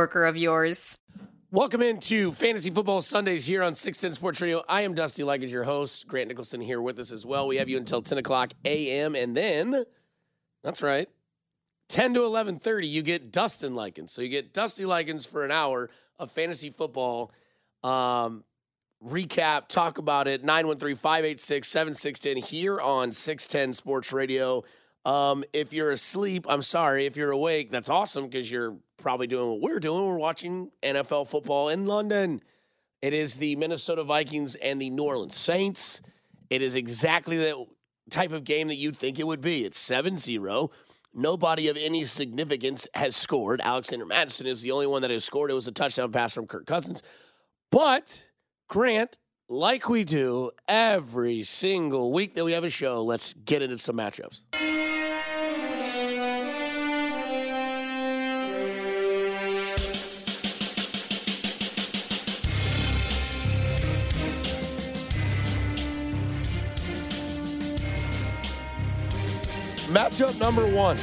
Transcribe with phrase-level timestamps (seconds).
[0.00, 0.96] of yours.
[1.50, 4.62] Welcome into Fantasy Football Sundays here on 610 Sports Radio.
[4.70, 6.08] I am Dusty Leggett, your host.
[6.08, 7.46] Grant Nicholson here with us as well.
[7.46, 9.14] We have you until 10 o'clock a.m.
[9.14, 9.84] and then,
[10.64, 11.10] that's right,
[11.90, 14.12] 10 to 11.30, you get Dustin Likens.
[14.12, 17.30] So you get Dusty Likens for an hour of fantasy football
[17.84, 18.44] um,
[19.06, 24.64] recap, talk about it, 913-586-7610 here on 610 Sports Radio.
[25.04, 27.06] Um, if you're asleep, I'm sorry.
[27.06, 30.06] If you're awake, that's awesome because you're probably doing what we're doing.
[30.06, 32.42] We're watching NFL football in London.
[33.00, 36.02] It is the Minnesota Vikings and the New Orleans Saints.
[36.50, 37.66] It is exactly the
[38.10, 39.64] type of game that you'd think it would be.
[39.64, 40.70] It's 7 0.
[41.14, 43.60] Nobody of any significance has scored.
[43.62, 45.50] Alexander Mattison is the only one that has scored.
[45.50, 47.02] It was a touchdown pass from Kirk Cousins.
[47.70, 48.28] But,
[48.68, 53.78] Grant, like we do every single week that we have a show, let's get into
[53.78, 54.42] some matchups.
[69.92, 70.96] Matchup number one.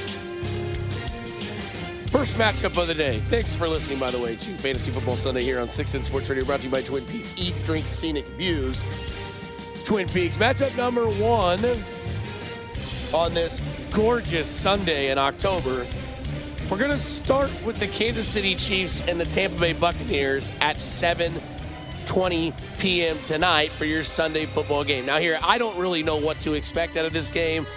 [2.07, 3.19] First matchup of the day.
[3.19, 6.43] Thanks for listening, by the way, to Fantasy Football Sunday here on 6 Sports Radio,
[6.43, 7.31] brought to you by Twin Peaks.
[7.37, 8.83] Eat, drink, scenic views.
[9.85, 10.37] Twin Peaks.
[10.37, 11.63] Matchup number one
[13.13, 13.61] on this
[13.93, 15.85] gorgeous Sunday in October.
[16.71, 20.77] We're going to start with the Kansas City Chiefs and the Tampa Bay Buccaneers at
[20.77, 23.17] 7:20 p.m.
[23.19, 25.05] tonight for your Sunday football game.
[25.05, 27.67] Now, here, I don't really know what to expect out of this game.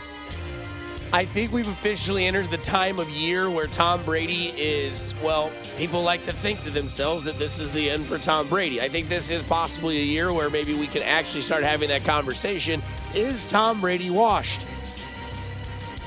[1.15, 6.03] I think we've officially entered the time of year where Tom Brady is, well, people
[6.03, 8.81] like to think to themselves that this is the end for Tom Brady.
[8.81, 12.05] I think this is possibly a year where maybe we can actually start having that
[12.05, 12.83] conversation.
[13.15, 14.67] Is Tom Brady washed?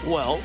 [0.08, 0.42] Well,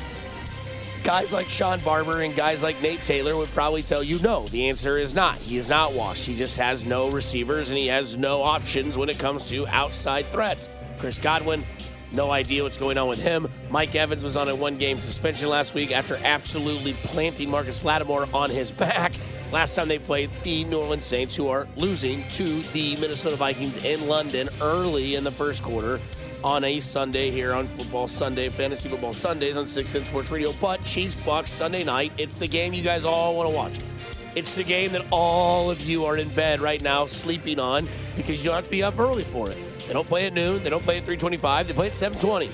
[1.03, 4.69] guys like Sean Barber and guys like Nate Taylor would probably tell you no, the
[4.69, 5.37] answer is not.
[5.37, 6.27] He is not washed.
[6.27, 10.27] He just has no receivers and he has no options when it comes to outside
[10.27, 10.69] threats.
[10.99, 11.63] Chris Godwin,
[12.11, 13.49] no idea what's going on with him.
[13.69, 18.27] Mike Evans was on a one game suspension last week after absolutely planting Marcus Lattimore
[18.33, 19.13] on his back.
[19.51, 23.83] Last time they played the New Orleans Saints, who are losing to the Minnesota Vikings
[23.83, 25.99] in London early in the first quarter
[26.43, 30.53] on a Sunday here on Football Sunday, Fantasy Football Sundays on 610 Sports Radio.
[30.59, 33.73] But Chiefs Bucks Sunday night, it's the game you guys all want to watch.
[34.35, 38.39] It's the game that all of you are in bed right now sleeping on because
[38.39, 39.57] you don't have to be up early for it.
[39.91, 40.63] They don't play at noon.
[40.63, 41.67] They don't play at 325.
[41.67, 42.45] They play at 720.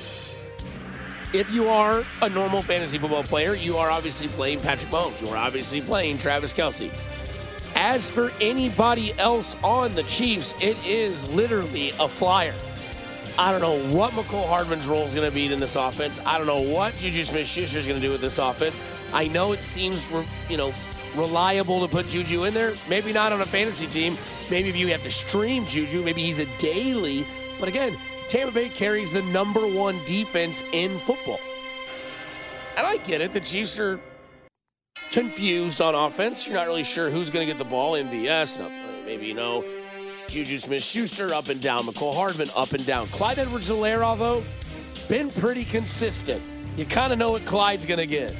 [1.37, 5.21] If you are a normal fantasy football player, you are obviously playing Patrick Mahomes.
[5.21, 6.89] You are obviously playing Travis Kelce.
[7.75, 12.55] As for anybody else on the Chiefs, it is literally a flyer.
[13.37, 16.19] I don't know what Mecole Hardman's role is going to be in this offense.
[16.25, 18.81] I don't know what Juju Smith-Schuster is going to do with this offense.
[19.13, 20.73] I know it seems, we're, you know,
[21.15, 22.73] reliable to put Juju in there.
[22.89, 24.17] Maybe not on a fantasy team.
[24.49, 27.25] Maybe if you have to stream Juju, maybe he's a daily.
[27.59, 27.95] But again,
[28.27, 31.39] Tampa Bay carries the number one defense in football.
[32.75, 33.33] And I get it.
[33.33, 33.99] The Chiefs are
[35.11, 36.45] confused on offense.
[36.45, 37.93] You're not really sure who's going to get the ball.
[37.93, 38.71] MVS, not,
[39.05, 39.63] maybe you know
[40.27, 41.83] Juju Smith-Schuster up and down.
[41.83, 43.07] Mecole Hardman up and down.
[43.07, 44.43] Clyde Edwards-Helaire, though,
[45.07, 46.41] been pretty consistent.
[46.75, 48.35] You kind of know what Clyde's going to get.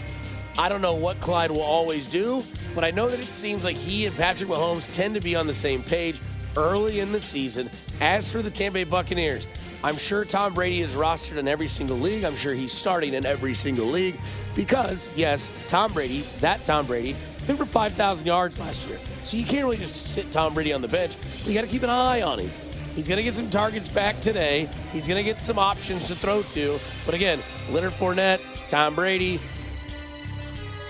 [0.57, 2.43] I don't know what Clyde will always do,
[2.73, 5.45] but I know that it seems like he and Patrick Mahomes tend to be on
[5.45, 6.19] the same page
[6.55, 7.69] early in the season.
[8.01, 9.47] As for the Tampa Bay Buccaneers,
[9.83, 12.23] I'm sure Tom Brady is rostered in every single league.
[12.23, 14.19] I'm sure he's starting in every single league
[14.55, 17.13] because, yes, Tom Brady, that Tom Brady,
[17.45, 18.97] threw for 5,000 yards last year.
[19.23, 21.15] So you can't really just sit Tom Brady on the bench.
[21.45, 22.49] You got to keep an eye on him.
[22.95, 24.67] He's going to get some targets back today.
[24.91, 26.79] He's going to get some options to throw to.
[27.05, 27.39] But again,
[27.69, 29.39] Leonard Fournette, Tom Brady,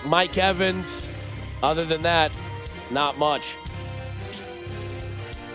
[0.04, 1.10] Mike Evans.
[1.62, 2.32] Other than that,
[2.90, 3.54] Not much.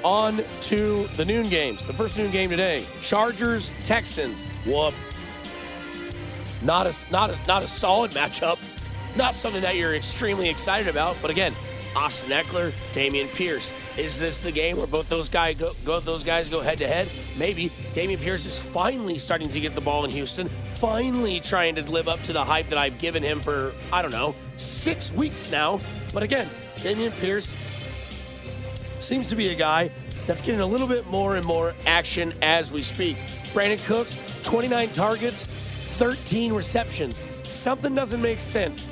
[0.03, 1.85] On to the noon games.
[1.85, 4.45] The first noon game today Chargers, Texans.
[4.65, 5.09] Woof.
[6.63, 8.59] Not a, not a, not a solid matchup.
[9.15, 11.15] Not something that you're extremely excited about.
[11.21, 11.53] But again,
[11.95, 13.71] Austin Ekeler, Dameon Pierce.
[13.97, 16.87] Is this the game where both those guys go, go those guys go head to
[16.87, 17.07] head?
[17.37, 17.69] Maybe.
[17.93, 20.49] Dameon Pierce is finally starting to get the ball in Houston.
[20.75, 24.11] Finally trying to live up to the hype that I've given him for I don't
[24.11, 25.79] know six weeks now.
[26.13, 27.53] But again, Dameon Pierce
[28.99, 29.91] seems to be a guy
[30.25, 33.17] that's getting a little bit more and more action as we speak.
[33.53, 37.21] Brandin Cooks, 29 targets, 13 receptions.
[37.43, 38.87] Something doesn't make sense.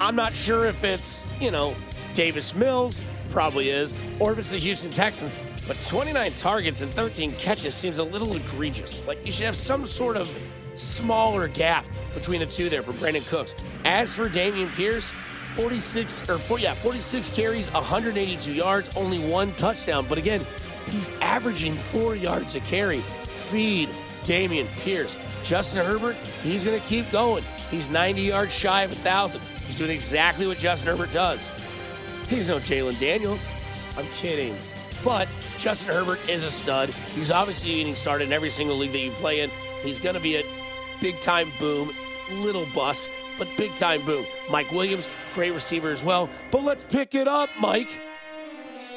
[0.00, 1.76] I'm not sure if it's, you know,
[2.14, 5.34] Davis Mills, probably is, or if it's the Houston Texans.
[5.68, 9.06] But 29 targets and 13 catches seems a little egregious.
[9.06, 10.34] Like you should have some sort of
[10.72, 13.54] smaller gap between the two there for Brandin Cooks.
[13.84, 15.12] As for Dameon Pierce,
[15.56, 20.06] 46 or 4, yeah, 46 carries, 182 yards, only one touchdown.
[20.08, 20.46] But again,
[20.88, 23.00] he's averaging four yards a carry.
[23.00, 23.90] Feed
[24.22, 25.18] Dameon Pierce.
[25.44, 27.44] Justin Herbert, he's going to keep going.
[27.70, 29.40] He's 90 yards shy of a 1,000.
[29.70, 31.52] He's doing exactly what Justin Herbert does.
[32.28, 33.48] He's no Jayden Daniels.
[33.96, 34.56] I'm kidding.
[35.04, 35.28] But
[35.58, 36.88] Justin Herbert is a stud.
[37.14, 39.50] He's obviously getting started in every single league that you play in.
[39.84, 40.42] He's going to be a
[41.00, 41.92] big time boom,
[42.42, 44.26] little bust, but big time boom.
[44.50, 46.28] Mike Williams, great receiver as well.
[46.50, 47.88] But let's pick it up, Mike.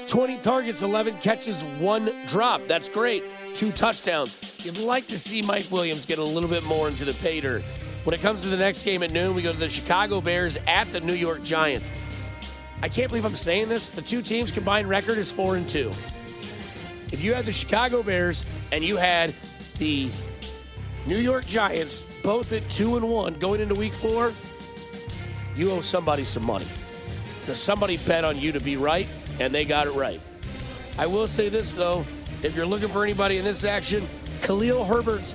[0.07, 2.65] 20 targets, 11 catches, one drop.
[2.67, 3.23] That's great.
[3.53, 4.35] Two touchdowns.
[4.65, 7.63] You'd like to see Mike Williams get a little bit more into the dirt.
[8.03, 10.57] When it comes to the next game at noon, we go to the Chicago Bears
[10.67, 11.89] at the New York Giants.
[12.81, 13.89] I can't believe I'm saying this.
[13.89, 15.89] The two teams' combined record is 4 and 2.
[17.13, 19.33] If you had the Chicago Bears and you had
[19.77, 20.09] the
[21.07, 24.33] New York Giants both at 2 and 1 going into week 4,
[25.55, 26.67] you owe somebody some money.
[27.39, 29.07] Because somebody bet on you to be right,
[29.39, 30.19] and they got it right.
[30.97, 32.05] I will say this, though.
[32.41, 34.05] If you're looking for anybody in this action,
[34.41, 35.33] Khalil Herbert.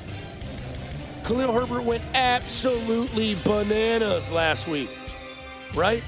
[1.28, 4.88] Khalil Herbert went absolutely bananas last week,
[5.75, 6.02] right?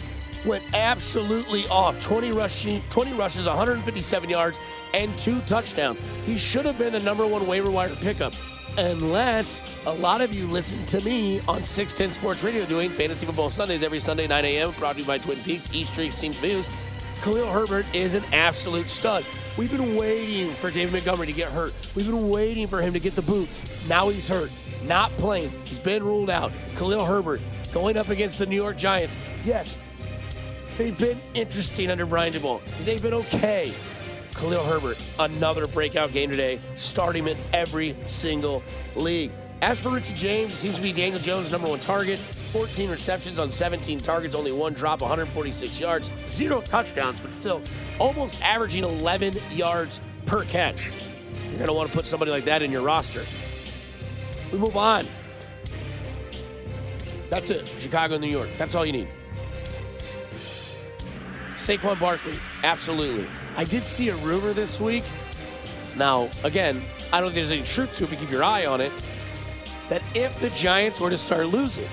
[0.46, 2.02] Went absolutely off.
[2.02, 4.58] 20 rushing, 20 rushes, 157 yards,
[4.94, 6.00] and two touchdowns.
[6.24, 8.32] He should have been the number one waiver wire pickup
[8.78, 13.50] unless a lot of you listen to me on 610 Sports Radio doing Fantasy Football
[13.50, 16.66] Sundays every Sunday, 9 a.m., brought to you by Twin Peaks, East Street, Scenic Views.
[17.20, 19.26] Khalil Herbert is an absolute stud.
[19.58, 21.74] We've been waiting for David Montgomery to get hurt.
[21.94, 23.50] We've been waiting for him to get the boot.
[23.86, 24.50] Now he's hurt,
[24.84, 25.52] not playing.
[25.64, 26.52] He's been ruled out.
[26.76, 27.40] Khalil Herbert
[27.72, 29.16] going up against the New York Giants.
[29.44, 29.76] Yes,
[30.78, 32.60] they've been interesting under Brian Daboll.
[32.84, 33.72] They've been okay.
[34.34, 36.60] Khalil Herbert, another breakout game today.
[36.76, 38.62] starting in every single
[38.96, 39.32] league.
[39.62, 42.18] As for Richie James, seems to be Daniel Jones' number one target.
[42.18, 47.60] 14 receptions on 17 targets, only one drop, 146 yards, zero touchdowns, but still
[47.98, 50.86] almost averaging 11 yards per catch.
[50.86, 53.22] You're going to want to put somebody like that in your roster.
[54.52, 55.06] We move on.
[57.30, 57.68] That's it.
[57.78, 58.48] Chicago, New York.
[58.58, 59.08] That's all you need.
[61.54, 63.28] Saquon Barkley, absolutely.
[63.56, 65.04] I did see a rumor this week.
[65.96, 66.80] Now, again,
[67.12, 68.92] I don't think there's any truth to it, but keep your eye on it.
[69.88, 71.88] That if the Giants were to start losing,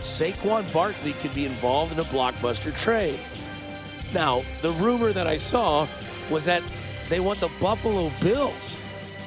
[0.00, 3.18] Saquon Barkley could be involved in a blockbuster trade.
[4.14, 5.88] Now, the rumor that I saw
[6.30, 6.62] was that
[7.08, 8.81] they want the Buffalo Bills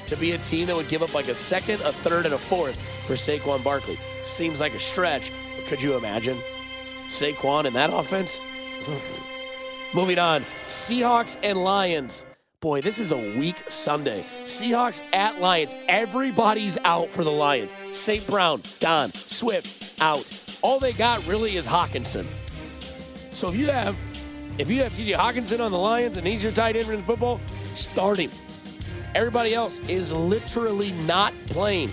[0.08, 2.38] to be a team that would give up like a second, a third, and a
[2.38, 3.98] fourth for Saquon Barkley.
[4.24, 6.38] Seems like a stretch, but could you imagine
[7.08, 8.40] Saquon in that offense?
[9.94, 12.26] Moving on, Seahawks and Lions.
[12.60, 14.26] Boy, this is a weak Sunday.
[14.46, 15.76] Seahawks at Lions.
[15.88, 17.74] Everybody's out for the Lions.
[17.94, 18.26] St.
[18.28, 20.28] Brown, Don, Swift, out.
[20.62, 22.26] All they got really is Hockenson.
[23.32, 23.96] So if you have
[24.58, 27.40] if you have TJ Hockenson on the Lions and he's your tight end in football,
[27.74, 28.32] start him.
[29.16, 31.90] Everybody else is literally not playing.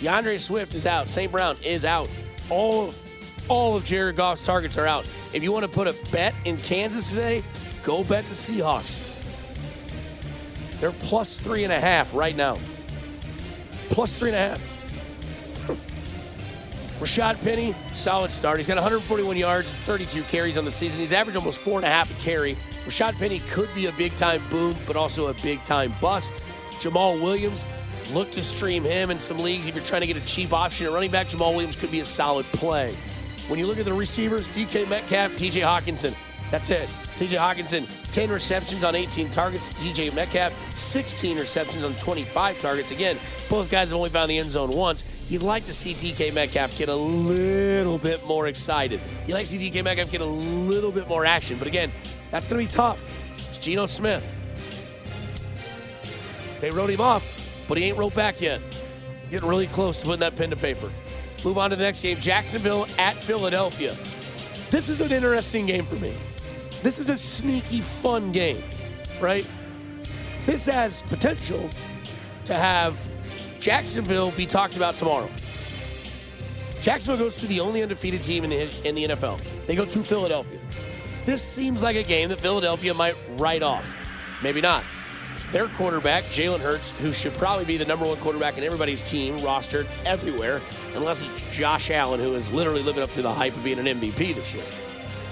[0.00, 1.08] D'Andre Swift is out.
[1.08, 1.32] St.
[1.32, 2.10] Brown is out.
[2.50, 3.02] All of
[3.48, 5.06] all of Jared Goff's targets are out.
[5.32, 7.42] If you want to put a bet in Kansas today,
[7.82, 9.08] go bet the Seahawks.
[10.78, 12.58] They're plus three and a half right now.
[13.88, 15.68] Plus three and a half.
[17.00, 18.58] Rashad Penny, solid start.
[18.58, 21.00] He's got 141 yards, 32 carries on the season.
[21.00, 22.56] He's averaged almost four and a half a carry.
[22.86, 26.34] Rashad Penny could be a big time boom, but also a big time bust.
[26.80, 27.64] Jamaal Williams,
[28.12, 29.68] look to stream him in some leagues.
[29.68, 32.00] If you're trying to get a cheap option at running back, Jamaal Williams could be
[32.00, 32.94] a solid play.
[33.48, 36.14] When you look at the receivers, DK Metcalf, TJ Hockenson,
[36.50, 36.88] That's it.
[37.16, 39.72] TJ Hockenson, 10 receptions on 18 targets.
[39.74, 42.90] DJ Metcalf, 16 receptions on 25 targets.
[42.90, 43.16] Again,
[43.48, 45.04] both guys have only found the end zone once.
[45.30, 49.00] You'd like to see DK Metcalf get a little bit more excited.
[49.26, 51.58] You'd like to see DK Metcalf get a little bit more action.
[51.58, 51.90] But again,
[52.32, 53.08] that's going to be tough.
[53.48, 54.28] It's Geno Smith.
[56.60, 58.60] They wrote him off, but he ain't wrote back yet.
[59.30, 60.90] Getting really close to putting that pen to paper.
[61.44, 63.94] Move on to the next game Jacksonville at Philadelphia.
[64.70, 66.14] This is an interesting game for me.
[66.82, 68.62] This is a sneaky, fun game,
[69.20, 69.46] right?
[70.46, 71.68] This has potential
[72.46, 73.10] to have
[73.60, 75.28] Jacksonville be talked about tomorrow.
[76.80, 79.40] Jacksonville goes to the only undefeated team in the, in the NFL.
[79.66, 80.58] They go to Philadelphia.
[81.24, 83.94] This seems like a game that Philadelphia might write off.
[84.42, 84.84] Maybe not.
[85.52, 89.38] Their quarterback, Jalen Hurts, who should probably be the number one quarterback in everybody's team,
[89.38, 90.60] rostered everywhere,
[90.94, 93.86] unless it's Josh Allen, who is literally living up to the hype of being an
[93.86, 94.64] MVP this year.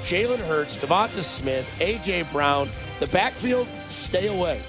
[0.02, 2.22] Jalen Hurts, Devonta Smith, A.J.
[2.32, 2.68] Brown,
[3.00, 4.60] the backfield, stay away.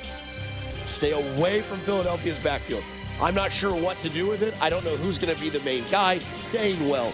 [0.85, 2.83] Stay away from Philadelphia's backfield.
[3.21, 4.53] I'm not sure what to do with it.
[4.61, 6.17] I don't know who's going to be the main guy.
[6.51, 7.13] Gainwell,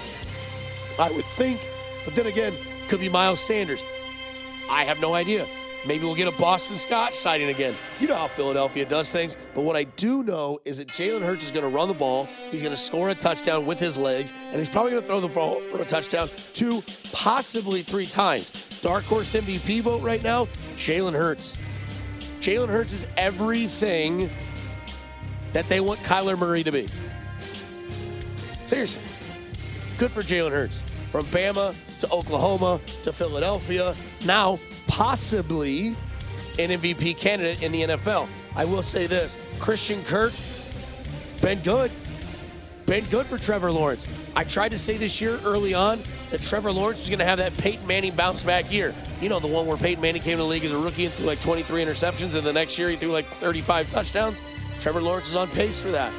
[1.00, 1.60] I would think.
[2.06, 2.54] But then again,
[2.88, 3.84] could be Miles Sanders.
[4.69, 5.45] I have no idea.
[5.86, 7.74] Maybe we'll get a Boston Scott sighting again.
[8.00, 9.38] You know how Philadelphia does things.
[9.55, 12.27] But what I do know is that Jalen Hurts is going to run the ball.
[12.51, 15.21] He's going to score a touchdown with his legs, and he's probably going to throw
[15.21, 16.83] the ball for a touchdown two,
[17.13, 18.50] possibly three times.
[18.81, 20.45] Dark horse MVP vote right now,
[20.75, 21.57] Jalen Hurts.
[22.41, 24.29] Jalen Hurts is everything
[25.53, 26.88] that they want Kyler Murray to be.
[28.65, 29.01] Seriously.
[29.97, 30.83] Good for Jalen Hurts.
[31.12, 33.96] From Bama to Oklahoma to Philadelphia,
[34.26, 35.96] now possibly
[36.60, 38.28] an MVP candidate in the NFL.
[38.56, 40.34] I will say this Christian Kirk,
[41.42, 41.92] been good.
[42.88, 44.08] Been good for Trevor Lawrence.
[44.34, 47.40] I tried to say this year early on that Trevor Lawrence is going to have
[47.40, 48.96] that Peyton Manning bounce back year.
[49.20, 51.14] You know, the one where Peyton Manning came to the league as a rookie and
[51.14, 54.42] threw like 23 interceptions, and the next year he threw like 35 touchdowns.
[54.80, 56.14] Trevor Lawrence is on pace for that.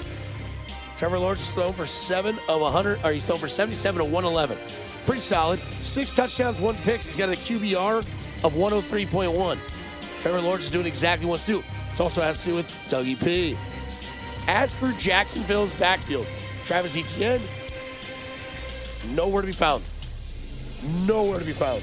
[0.99, 4.59] Trevor Lawrence is thrown for seven of 100, or he's thrown for 77 of 111.
[5.07, 5.61] Pretty solid.
[5.61, 7.07] Six touchdowns, one picks.
[7.07, 7.99] He's got a QBR
[8.45, 9.59] of 103.1.
[10.21, 11.79] Trevor Lawrence is doing exactly what he wants to do.
[11.95, 13.57] It also has to do with Dougie P.
[14.49, 16.27] As for Jacksonville's backfield,
[16.65, 17.41] Travis Etienne,
[19.15, 19.85] nowhere to be found.
[21.07, 21.81] Nowhere to be found.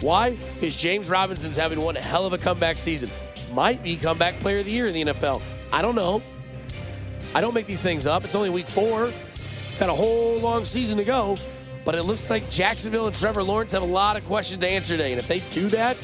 [0.00, 0.36] Why?
[0.54, 3.10] Because James Robinson's having one hell of a comeback season.
[3.52, 5.42] Might be comeback player of the year in the NFL.
[5.70, 6.22] I don't know.
[7.34, 8.24] I don't make these things up.
[8.24, 9.12] It's only week four.
[9.78, 11.36] Got a whole long season to go.
[11.84, 14.96] But it looks like Jacksonville and Trevor Lawrence have a lot of questions to answer
[14.96, 15.12] today.
[15.12, 15.96] And if they do that,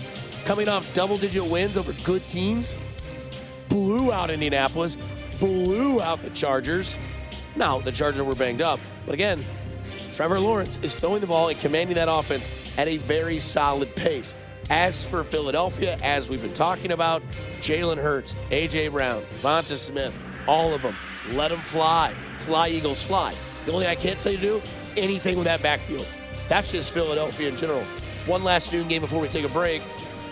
[0.44, 2.76] coming off double digit wins over good teams,
[3.68, 4.97] blew out Indianapolis,
[5.38, 6.97] blew out the Chargers.
[7.54, 8.80] Now, the Chargers were banged up.
[9.06, 9.44] But again,
[10.12, 14.35] Trevor Lawrence is throwing the ball and commanding that offense at a very solid pace.
[14.70, 17.23] As for Philadelphia, as we've been talking about,
[17.61, 18.88] Jalen Hurts, A.J.
[18.88, 20.12] Brown, Devonta Smith,
[20.47, 20.97] all of them,
[21.35, 22.14] let them fly.
[22.32, 23.35] Fly, Eagles, fly.
[23.66, 24.62] The only thing I can't tell you to do,
[24.97, 26.06] anything with that backfield.
[26.49, 27.82] That's just Philadelphia in general.
[28.26, 29.82] One last noon game before we take a break.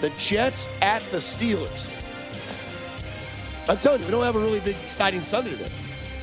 [0.01, 1.93] The Jets at the Steelers.
[3.69, 5.71] I'm telling you, we don't have a really big exciting Sunday today.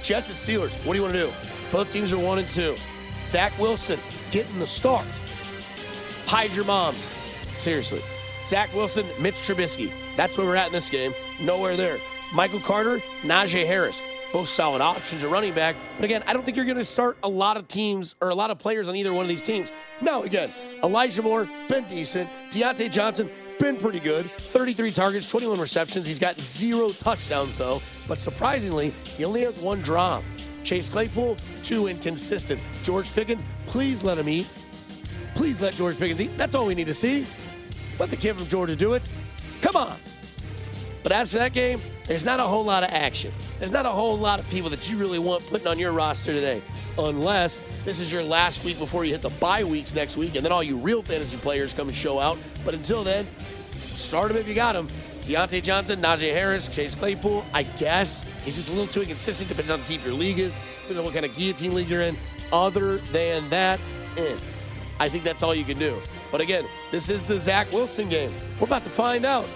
[0.01, 0.73] Jets and Steelers.
[0.85, 1.33] What do you want to do?
[1.71, 2.75] Both teams are one and two.
[3.27, 3.99] Zach Wilson
[4.31, 5.05] getting the start.
[6.25, 7.11] Hide your moms.
[7.57, 8.01] Seriously.
[8.45, 9.91] Zach Wilson, Mitch Trubisky.
[10.15, 11.13] That's where we're at in this game.
[11.41, 11.97] Nowhere there.
[12.33, 14.01] Michael Carter, Najee Harris.
[14.33, 15.75] Both solid options at running back.
[15.95, 18.35] But again, I don't think you're going to start a lot of teams or a
[18.35, 19.71] lot of players on either one of these teams.
[20.01, 20.51] Now, again,
[20.83, 22.27] Elijah Moore, been decent.
[22.49, 24.29] Diontae Johnson, been pretty good.
[24.31, 26.07] 33 targets, 21 receptions.
[26.07, 27.79] He's got zero touchdowns, though.
[28.07, 30.23] But surprisingly, he only has one drop.
[30.63, 32.59] Chase Claypool, too inconsistent.
[32.81, 34.49] George Pickens, please let him eat.
[35.35, 36.35] Please let George Pickens eat.
[36.37, 37.25] That's all we need to see.
[37.99, 39.07] Let the kid from Georgia do it.
[39.61, 39.95] Come on.
[41.03, 43.31] But as for that game, there's not a whole lot of action.
[43.60, 46.31] There's not a whole lot of people that you really want putting on your roster
[46.33, 46.62] today.
[46.98, 50.43] Unless this is your last week before you hit the bye weeks next week, and
[50.43, 52.38] then all you real fantasy players come and show out.
[52.65, 53.25] But until then,
[53.72, 54.88] start them if you got them.
[55.22, 58.24] Diontae Johnson, Najee Harris, Chase Claypool, I guess.
[58.43, 61.05] He's just a little too inconsistent, depends on how deep your league is, depends on
[61.05, 62.17] what kind of guillotine league you're in.
[62.51, 63.79] Other than that,
[64.17, 64.36] eh.
[65.00, 65.98] I think that's all you can do.
[66.31, 68.33] But again, this is the Zach Wilson game.
[68.60, 69.48] We're about to find out.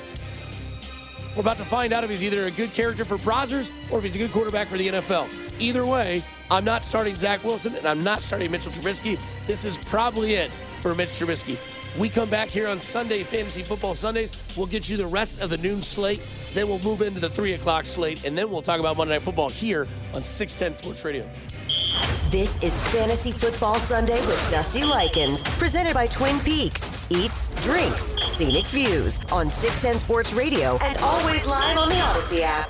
[1.37, 4.05] We're about to find out if he's either a good character for Brazzers or if
[4.05, 5.29] he's a good quarterback for the NFL.
[5.59, 9.19] Either way, I'm not starting Zach Wilson and I'm not starting Mitchell Trubisky.
[9.45, 10.49] This is probably it
[10.81, 11.59] for Mitch Trubisky.
[11.99, 14.31] We come back here on Sunday, Fantasy Football Sundays.
[14.57, 16.27] We'll get you the rest of the noon slate.
[16.55, 18.25] Then we'll move into the 3 o'clock slate.
[18.25, 21.29] And then we'll talk about Monday Night Football here on 610 Sports Radio.
[22.29, 26.89] This is Fantasy Football Sunday with Dusty Likens, presented by Twin Peaks.
[27.09, 32.69] Eats, drinks, scenic views on 610 Sports Radio and always live on the Odyssey app.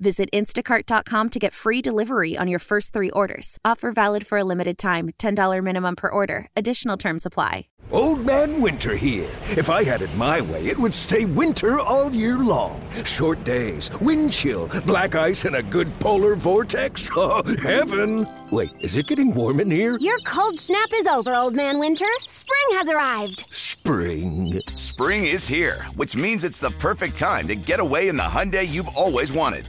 [0.00, 3.58] Visit instacart.com to get free delivery on your first three orders.
[3.66, 6.48] Offer valid for a limited time $10 minimum per order.
[6.56, 7.66] Additional terms apply.
[7.92, 9.28] Old Man Winter here.
[9.56, 12.80] If I had it my way, it would stay winter all year long.
[13.04, 17.08] Short days, wind chill, black ice, and a good polar vortex.
[17.22, 18.26] Oh, heaven!
[18.50, 19.98] Wait, is it getting warm in here?
[20.00, 22.06] Your cold snap is over, Old Man Winter.
[22.26, 23.44] Spring has arrived.
[23.50, 24.60] Spring.
[24.74, 28.66] Spring is here, which means it's the perfect time to get away in the Hyundai
[28.66, 29.68] you've always wanted.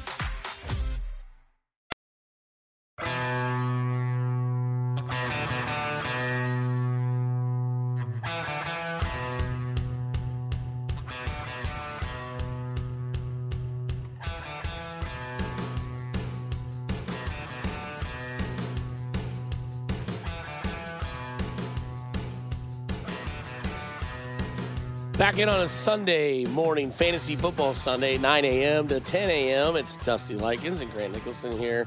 [25.21, 28.87] Back in on a Sunday morning, Fantasy Football Sunday, 9 a.m.
[28.87, 29.75] to 10 a.m.
[29.75, 31.85] It's Dusty Likens and Grant Nicholson here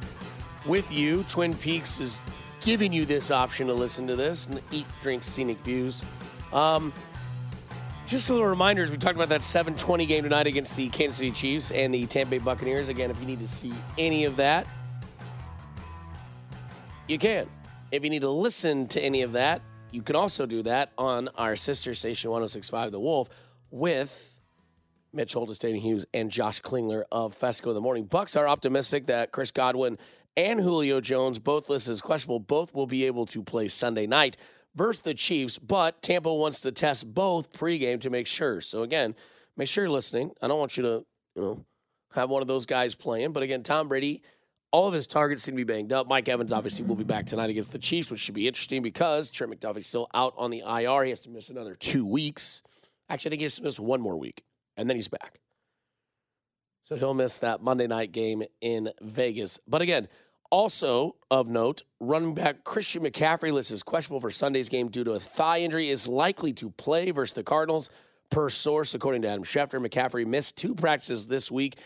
[0.65, 1.25] with you.
[1.25, 2.21] Twin Peaks is
[2.61, 6.05] giving you this option to listen to this and eat, drink, scenic views.
[6.53, 6.93] Um,
[8.07, 8.93] just a little reminders.
[8.93, 12.31] We talked about that 7:20 game tonight against the Kansas City Chiefs and the Tampa
[12.31, 12.89] Bay Buccaneers.
[12.89, 14.65] Again, if you need to see any of that,
[17.09, 17.49] you can.
[17.91, 19.61] If you need to listen to any of that,
[19.95, 23.29] you can also do that on our sister station 1065 The Wolf
[23.71, 24.41] with
[25.13, 28.05] Mitch Holthus, Dayton Hughes, and Josh Klingler of Fescoe in the Morning.
[28.05, 29.97] Bucks are optimistic that Chris Godwin
[30.37, 34.37] and Julio Jones, both listed as questionable, both will be able to play Sunday night
[34.75, 38.61] versus the Chiefs, but Tampa wants to test both pregame to make sure.
[38.61, 39.15] So again,
[39.57, 40.33] make sure you're listening.
[40.43, 41.65] I don't want you to, you know,
[42.15, 43.33] have one of those guys playing.
[43.33, 44.23] But again, Tom Brady,
[44.75, 46.09] all of his targets seem to be banged up.
[46.09, 49.31] Mike Evans obviously will be back tonight against the Chiefs, which should be interesting because
[49.31, 51.05] Trent McDuffie's still out on the IR.
[51.05, 52.65] He has to miss another two weeks.
[53.09, 54.43] Actually, I think he has to miss one more week,
[54.77, 55.39] and then he's back.
[56.83, 59.61] So he'll miss that Monday night game in Vegas.
[59.69, 60.09] But again,
[60.51, 65.13] also of note, running back Christian McCaffrey listed as questionable for Sunday's game due to
[65.13, 67.91] a thigh injury, is likely to play versus the Cardinals.
[68.29, 71.77] Per source, according to Adam Schefter, McCaffrey missed two practices this week,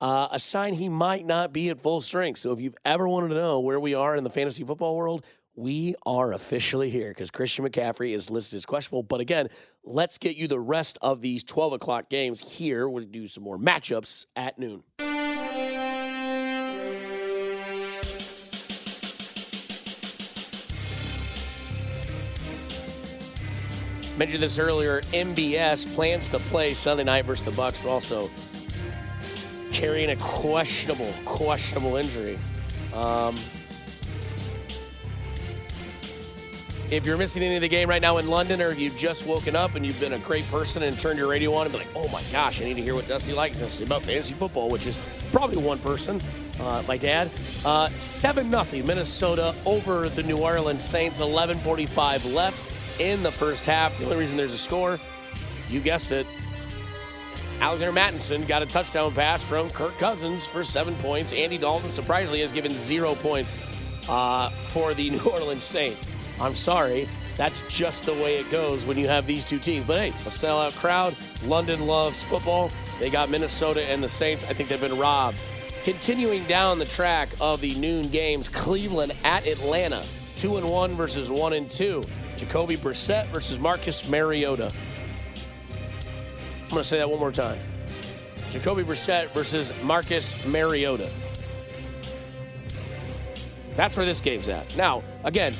[0.00, 2.38] uh, a sign he might not be at full strength.
[2.38, 5.24] So if you've ever wanted to know where we are in the fantasy football world,
[5.56, 9.02] we are officially here because Christian McCaffrey is listed as questionable.
[9.02, 9.48] But again,
[9.84, 12.88] let's get you the rest of these 12 o'clock games here.
[12.88, 14.82] We'll do some more matchups at noon.
[24.16, 25.00] Mentioned this earlier.
[25.12, 28.30] MVS plans to play Sunday night versus the Bucks, but also
[29.74, 32.38] carrying a questionable, questionable injury.
[32.94, 33.34] Um,
[36.90, 39.26] if you're missing any of the game right now in London, or if you've just
[39.26, 41.78] woken up and you've been a great person and turned your radio on and be
[41.78, 44.86] like, "Oh my gosh, I need to hear what Dusty likes about fantasy football," which
[44.86, 44.96] is
[45.32, 46.22] probably one person,
[46.60, 47.30] uh, my dad.
[47.64, 51.20] Uh, Seven nothing Minnesota over the New Orleans Saints.
[51.20, 53.98] 11:45 left in the first half.
[53.98, 55.00] The only reason there's a score,
[55.68, 56.28] you guessed it.
[57.60, 61.32] Alexander Mattison got a touchdown pass from Kirk Cousins for seven points.
[61.32, 63.56] Andy Dalton, surprisingly, has given zero points
[64.08, 66.06] uh, for the New Orleans Saints.
[66.40, 67.08] I'm sorry.
[67.36, 69.86] That's just the way it goes when you have these two teams.
[69.86, 71.16] But hey, a sellout crowd.
[71.44, 72.70] London loves football.
[73.00, 74.44] They got Minnesota and the Saints.
[74.48, 75.38] I think they've been robbed.
[75.84, 80.04] Continuing down the track of the noon games, Cleveland at Atlanta.
[80.36, 82.02] Two and one versus one and two.
[82.36, 84.72] Jacoby Brissett versus Marcus Mariota.
[86.64, 87.58] I'm going to say that one more time.
[88.50, 91.10] Jacoby Brissett versus Marcus Mariota.
[93.76, 94.76] That's where this game's at.
[94.76, 95.54] Now, again,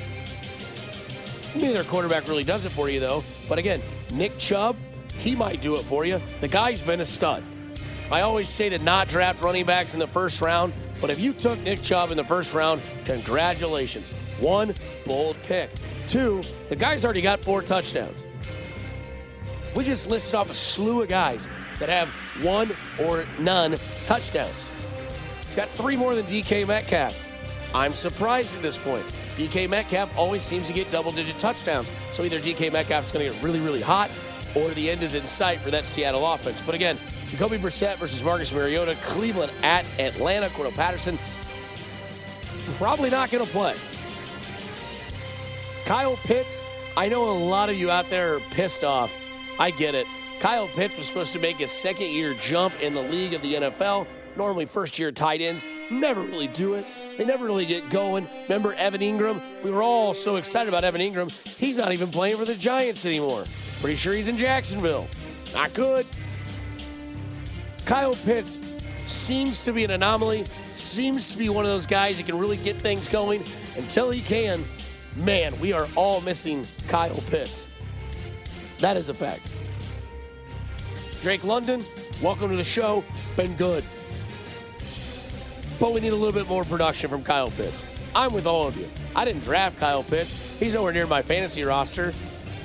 [1.55, 3.23] neither quarterback really does it for you, though.
[3.49, 4.77] But again, Nick Chubb,
[5.19, 6.21] he might do it for you.
[6.41, 7.45] The guy's been a stud.
[8.11, 11.33] I always say to not draft running backs in the first round, but if you
[11.33, 14.11] took Nick Chubb in the first round, congratulations.
[14.41, 14.75] One,
[15.07, 15.71] bold pick.
[16.07, 18.27] Two, the guy's already got four touchdowns.
[19.75, 22.09] We just listed off a slew of guys that have
[22.45, 24.69] one or none touchdowns.
[25.47, 27.19] He's got three more than DK Metcalf.
[27.75, 29.05] I'm surprised at this point.
[29.37, 31.91] DK Metcalf always seems to get double digit touchdowns.
[32.13, 34.11] So either DK Metcalf is going to get really, really hot
[34.55, 36.63] or the end is in sight for that Seattle offense.
[36.65, 36.97] But again,
[37.31, 40.47] Jacoby Brissett versus Marcus Mariota, Cleveland at Atlanta.
[40.51, 41.19] Cordarrelle Patterson
[42.77, 43.75] probably not going to play.
[45.85, 46.63] Kyle Pitts,
[46.97, 49.24] I know a lot of you out there are pissed off.
[49.59, 50.07] I get it.
[50.41, 53.55] Kyle Pitts was supposed to make his second year jump in the league of the
[53.55, 54.07] NFL.
[54.37, 56.85] Normally, first year tight ends never really do it.
[57.17, 58.27] They never really get going.
[58.43, 59.41] Remember Evan Engram?
[59.63, 61.31] We were all so excited about Evan Engram.
[61.57, 63.45] He's not even playing for the Giants anymore.
[63.81, 65.07] Pretty sure he's in Jacksonville.
[65.55, 66.07] Not good.
[67.85, 68.59] Kyle Pitts
[69.07, 72.57] seems to be an anomaly, seems to be one of those guys that can really
[72.57, 73.45] get things going.
[73.77, 74.65] Until he can,
[75.17, 77.69] man, we are all missing Kyle Pitts.
[78.85, 79.51] That is a fact.
[81.23, 81.83] Drake London,
[82.23, 83.03] welcome to the show.
[83.35, 83.83] Been good.
[85.81, 87.89] But we need a little bit more production from Kyle Pitts.
[88.15, 88.87] I'm with all of you.
[89.17, 90.55] I didn't draft Kyle Pitts.
[90.59, 92.13] He's nowhere near my fantasy roster.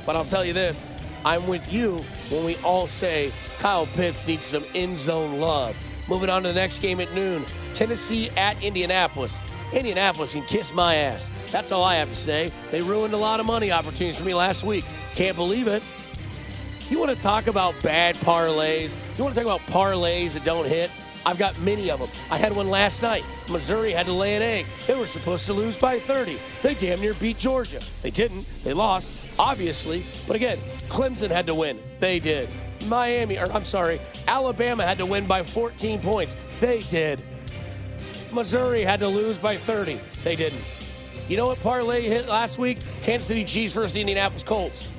[0.05, 0.83] But I'll tell you this
[1.23, 5.73] I'm with you when we all say Kyle Pitts needs some end zone love.
[6.09, 9.39] Moving on to the next game at noon Tennessee at Indianapolis.
[9.71, 11.29] Indianapolis can kiss my ass.
[11.49, 12.51] That's all I have to say.
[12.71, 14.83] They ruined a lot of money opportunities for me last week.
[15.15, 15.81] Can't believe it.
[16.89, 18.97] You want to talk about bad parlays?
[19.15, 20.89] You want to talk about parlays that don't hit?
[21.23, 22.09] I've got many of them.
[22.31, 23.23] I had one last night.
[23.47, 24.65] Missouri had to lay an egg.
[24.87, 26.39] They were supposed to lose by 30.
[26.63, 27.79] They damn near beat Georgia.
[28.01, 28.47] They didn't.
[28.63, 30.03] They lost, obviously.
[30.25, 31.79] But again, Clemson had to win.
[31.99, 32.49] They did.
[32.87, 36.35] Miami, or I'm sorry, Alabama had to win by 14 points.
[36.59, 37.21] They did.
[38.31, 39.99] Missouri had to lose by 30.
[40.23, 40.63] They didn't.
[41.27, 42.79] You know what parlay hit last week?
[43.03, 44.89] Kansas City Chiefs versus the Indianapolis Colts.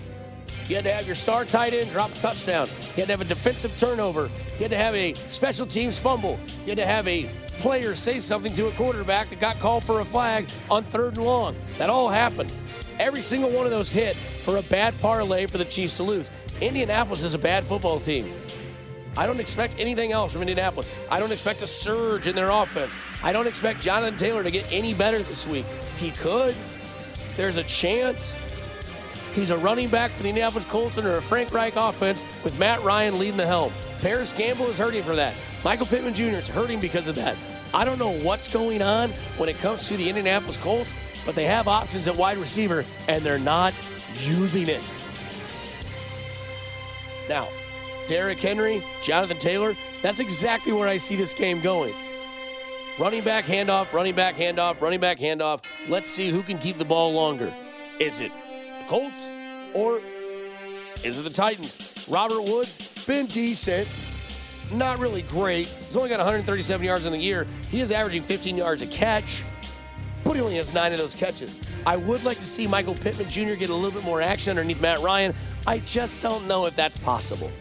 [0.70, 2.68] You had to have your star tight end drop a touchdown.
[2.90, 4.30] You had to have a defensive turnover.
[4.52, 6.38] You had to have a special teams fumble.
[6.60, 7.28] You had to have a
[7.58, 11.26] player say something to a quarterback that got called for a flag on third and
[11.26, 11.56] long.
[11.78, 12.52] That all happened.
[13.00, 16.30] Every single one of those hit for a bad parlay for the Chiefs to lose.
[16.60, 18.32] Indianapolis is a bad football team.
[19.16, 20.88] I don't expect anything else from Indianapolis.
[21.10, 22.94] I don't expect a surge in their offense.
[23.24, 25.66] I don't expect Jonathan Taylor to get any better this week.
[25.98, 26.54] He could.
[27.36, 28.36] There's a chance.
[29.34, 32.82] He's a running back for the Indianapolis Colts under a Frank Reich offense with Matt
[32.82, 33.72] Ryan leading the helm.
[34.00, 35.34] Parris Campbell is hurting for that.
[35.64, 36.38] Michael Pittman Jr.
[36.38, 37.36] is hurting because of that.
[37.72, 40.92] I don't know what's going on when it comes to the Indianapolis Colts,
[41.24, 43.72] but they have options at wide receiver and they're not
[44.22, 44.82] using it.
[47.28, 47.46] Now,
[48.08, 51.94] Derrick Henry, Jonathan Taylor, that's exactly where I see this game going.
[52.98, 55.62] Running back handoff, running back handoff, running back handoff.
[55.88, 57.52] Let's see who can keep the ball longer.
[58.00, 58.32] Is it
[58.90, 59.28] Colts
[59.72, 60.00] or
[61.04, 62.04] is it the Titans?
[62.08, 63.88] Robert Woods, been decent.
[64.72, 65.66] Not really great.
[65.66, 67.46] He's only got 137 yards in the year.
[67.70, 69.44] He is averaging 15 yards a catch,
[70.24, 71.60] but he only has nine of those catches.
[71.86, 73.54] I would like to see Michael Pittman Jr.
[73.54, 75.34] get a little bit more action underneath Matt Ryan.
[75.68, 77.52] I just don't know if that's possible.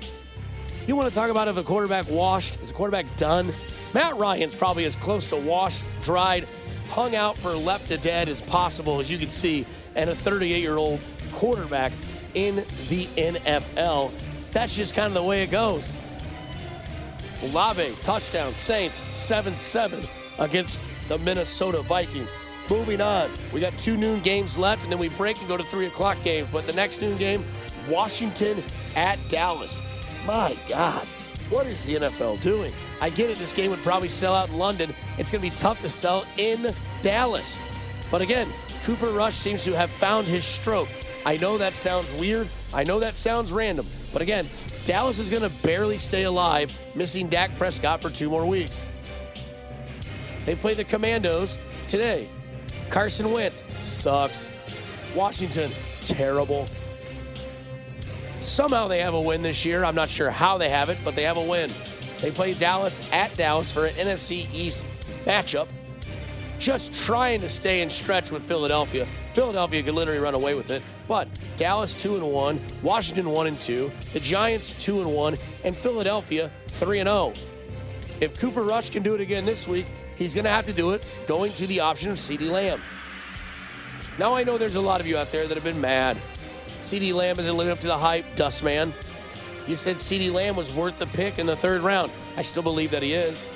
[0.87, 2.59] You want to talk about if a quarterback washed?
[2.63, 3.53] Is a quarterback done?
[3.93, 6.47] Matt Ryan's probably as close to washed, dried,
[6.89, 10.59] hung out for left to dead as possible, as you can see, and a 38
[10.59, 10.99] year old
[11.39, 11.93] quarterback
[12.33, 12.57] in
[12.89, 14.11] the NFL.
[14.51, 15.95] That's just kind of the way it goes.
[17.43, 20.03] Olave, touchdown, Saints 7 7
[20.37, 22.29] against the Minnesota Vikings.
[22.69, 25.63] Moving on, we got two noon games left, and then we break and go to
[25.63, 26.45] 3 o'clock game.
[26.51, 27.45] But the next noon game,
[27.87, 28.61] Washington
[28.97, 29.81] at Dallas.
[30.27, 31.07] My God,
[31.49, 32.73] what is the NFL doing?
[32.99, 34.93] I get it, this game would probably sell out in London.
[35.17, 37.57] It's going to be tough to sell in Dallas.
[38.11, 38.49] But again,
[38.83, 40.89] Cooper Rush seems to have found his stroke.
[41.25, 42.47] I know that sounds weird.
[42.73, 43.85] I know that sounds random.
[44.13, 44.45] But again,
[44.85, 48.87] Dallas is going to barely stay alive, missing Dak Prescott for two more weeks.
[50.45, 52.29] They play the Commandos today.
[52.89, 54.49] Carson Wentz sucks.
[55.13, 55.71] Washington,
[56.03, 56.67] terrible.
[58.41, 59.83] Somehow they have a win this year.
[59.83, 61.69] I'm not sure how they have it, but they have a win.
[62.21, 64.85] They play Dallas at Dallas for an NFC East
[65.25, 65.67] matchup.
[66.59, 69.07] Just trying to stay in stretch with Philadelphia.
[69.33, 70.83] Philadelphia could literally run away with it.
[71.07, 75.75] But Dallas 2 and 1, Washington 1 and 2, the Giants 2 and 1, and
[75.75, 77.33] Philadelphia 3 and 0.
[78.21, 80.91] If Cooper Rush can do it again this week, he's going to have to do
[80.91, 82.81] it going to the option of CeeDee Lamb.
[84.19, 86.17] Now I know there's a lot of you out there that have been mad.
[86.81, 88.93] CeeDee Lamb isn't living up to the hype, Dustman.
[89.67, 92.11] You said CeeDee Lamb was worth the pick in the third round.
[92.35, 93.47] I still believe that he is.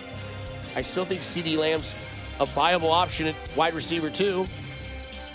[0.76, 1.94] I still think CeeDee Lamb's
[2.40, 4.46] a viable option at wide receiver, too.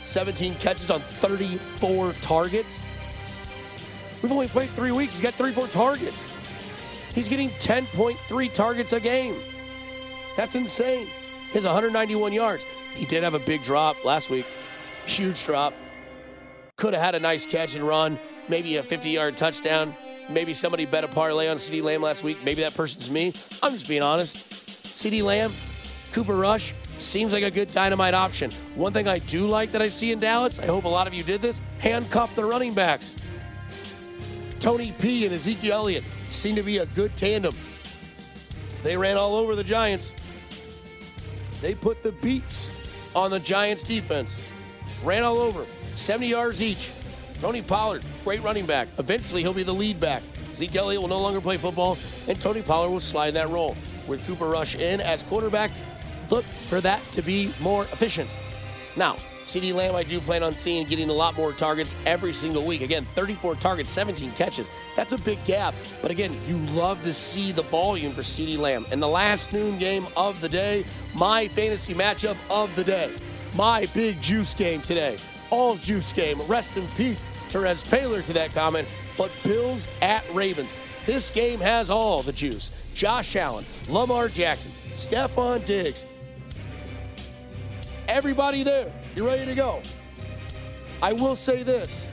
[0.04, 2.82] 17 catches on 34 targets.
[4.22, 5.14] We've only played three weeks.
[5.14, 6.34] He's got 34 targets.
[7.14, 9.36] He's getting 10.3 targets a game.
[10.36, 11.06] That's insane.
[11.06, 12.64] He has 191 yards.
[12.94, 14.46] He did have a big drop last week.
[15.06, 15.74] Huge drop.
[16.76, 19.94] Could have had a nice catch and run, maybe a 50 yard touchdown.
[20.30, 22.38] Maybe somebody bet a parlay on CeeDee Lamb last week.
[22.44, 23.32] Maybe that person's me.
[23.62, 24.36] I'm just being honest.
[24.84, 25.52] CeeDee Lamb,
[26.12, 28.50] Cooper Rush, seems like a good dynamite option.
[28.74, 31.14] One thing I do like that I see in Dallas, I hope a lot of
[31.14, 33.16] you did this, handcuff the running backs.
[34.58, 37.54] Tony P and Ezekiel Elliott seem to be a good tandem.
[38.82, 40.14] They ran all over the Giants.
[41.60, 42.70] They put the beats
[43.14, 44.52] on the Giants defense.
[45.04, 45.66] Ran all over.
[45.94, 46.90] 70 yards each.
[47.40, 48.88] Tony Pollard, great running back.
[48.98, 50.22] Eventually, he'll be the lead back.
[50.54, 53.76] Zeke Elliott will no longer play football, and Tony Pollard will slide that role.
[54.08, 55.70] With Cooper Rush in as quarterback,
[56.30, 58.30] look for that to be more efficient.
[58.96, 59.16] Now,
[59.48, 62.82] CeeDee Lamb, I do plan on seeing getting a lot more targets every single week.
[62.82, 64.68] Again, 34 targets, 17 catches.
[64.94, 65.74] That's a big gap.
[66.02, 68.84] But again, you love to see the volume for CeeDee Lamb.
[68.90, 73.10] And the last noon game of the day, my fantasy matchup of the day,
[73.54, 75.16] my big juice game today.
[75.50, 76.42] All juice game.
[76.42, 78.86] Rest in peace, Terez Paylor to that comment.
[79.16, 80.74] But Bills at Ravens.
[81.06, 82.70] This game has all the juice.
[82.94, 86.04] Josh Allen, Lamar Jackson, Stefon Diggs,
[88.08, 88.92] everybody there.
[89.14, 89.82] You ready to go?
[91.02, 92.08] I will say this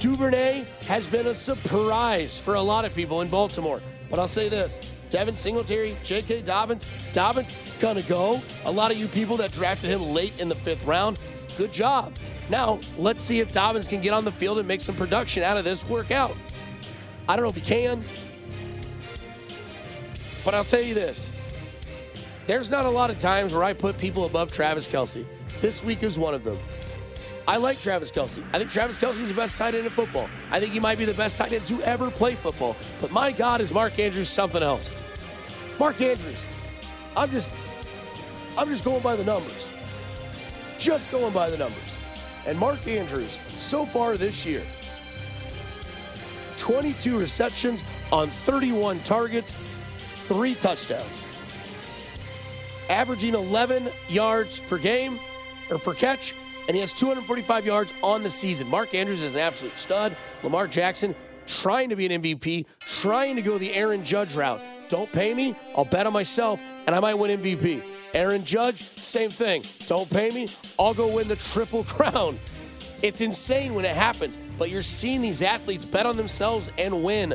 [0.00, 3.80] Duvernay has been a surprise for a lot of people in Baltimore.
[4.10, 4.78] But I'll say this
[5.10, 6.42] Devin Singletary, J.K.
[6.42, 8.42] Dobbins, Dobbins gonna go.
[8.64, 11.18] A lot of you people that drafted him late in the fifth round,
[11.56, 12.14] good job.
[12.48, 15.56] Now, let's see if Dobbins can get on the field and make some production out
[15.56, 16.36] of this workout.
[17.28, 18.04] I don't know if he can,
[20.44, 21.30] but I'll tell you this
[22.46, 25.24] there's not a lot of times where I put people above Travis Kelce.
[25.60, 26.58] This week is one of them.
[27.48, 28.42] I like Travis Kelce.
[28.52, 30.28] I think Travis Kelce is the best tight end in football.
[30.50, 32.76] I think he might be the best tight end to ever play football.
[33.00, 34.90] But my God, is Mark Andrews something else?
[35.78, 36.42] Mark Andrews.
[37.16, 37.50] I'm just,
[38.56, 39.68] I'm just going by the numbers.
[40.78, 41.96] Just going by the numbers.
[42.46, 44.62] And Mark Andrews, so far this year,
[46.58, 47.82] 22 receptions
[48.12, 49.52] on 31 targets,
[50.28, 51.25] three touchdowns
[52.88, 55.18] averaging 11 yards per game
[55.70, 56.34] or per catch,
[56.68, 58.68] and he has 245 yards on the season.
[58.68, 60.16] Mark Andrews is an absolute stud.
[60.42, 61.14] Lamar Jackson
[61.46, 64.60] trying to be an MVP, trying to go the Aaron Judge route.
[64.88, 67.82] Don't pay me, I'll bet on myself, and I might win MVP.
[68.14, 69.62] Aaron Judge, same thing.
[69.86, 72.38] Don't pay me, I'll go win the Triple Crown.
[73.02, 77.34] It's insane when it happens, but you're seeing these athletes bet on themselves and win.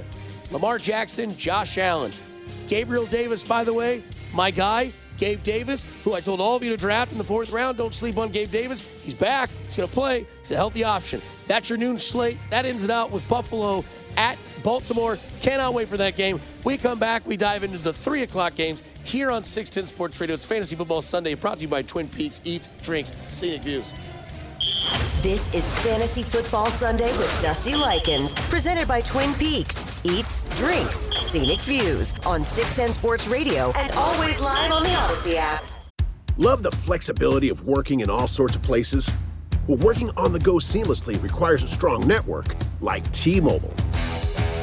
[0.49, 2.11] Lamar Jackson, Josh Allen.
[2.67, 6.71] Gabriel Davis, by the way, my guy, Gabe Davis, who I told all of you
[6.71, 7.77] to draft in the fourth round.
[7.77, 8.81] Don't sleep on Gabe Davis.
[9.03, 9.51] He's back.
[9.65, 10.25] He's going to play.
[10.41, 11.21] He's a healthy option.
[11.45, 12.39] That's your noon slate.
[12.49, 13.85] That ends it out with Buffalo
[14.17, 15.19] at Baltimore.
[15.41, 16.41] Cannot wait for that game.
[16.63, 17.27] We come back.
[17.27, 20.33] We dive into the 3 o'clock games here on 610 Sports Radio.
[20.33, 23.93] It's Fantasy Football Sunday brought to you by Twin Peaks Eats, Drinks, Scenic Views.
[25.21, 29.83] This is Fantasy Football Sunday with Dusty Likens, presented by Twin Peaks.
[30.03, 35.63] Eats, drinks, scenic views on 610 Sports Radio and always live on the Odyssey app.
[36.37, 39.11] Love the flexibility of working in all sorts of places?
[39.67, 43.75] Well, working on the go seamlessly requires a strong network like T Mobile.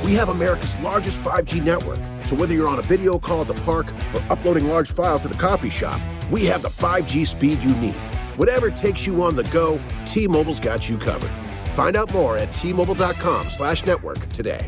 [0.02, 3.54] We have America's largest 5G network, so whether you're on a video call at the
[3.62, 7.74] park or uploading large files at the coffee shop, we have the 5G speed you
[7.76, 7.94] need.
[8.38, 11.32] Whatever takes you on the go, T-Mobile's got you covered.
[11.74, 14.64] Find out more at T-Mobile.com slash network today.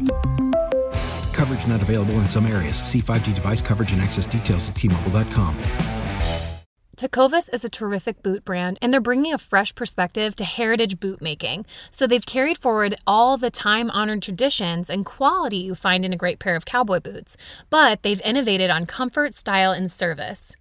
[1.33, 2.79] Coverage not available in some areas.
[2.79, 5.55] See 5G device coverage and access details at T-Mobile.com.
[6.97, 11.23] Tecovas is a terrific boot brand, and they're bringing a fresh perspective to heritage boot
[11.23, 11.65] making.
[11.93, 16.17] So they've carried forward all the time honored traditions and quality you find in a
[16.17, 17.37] great pair of cowboy boots,
[17.71, 20.57] but they've innovated on comfort, style, and service.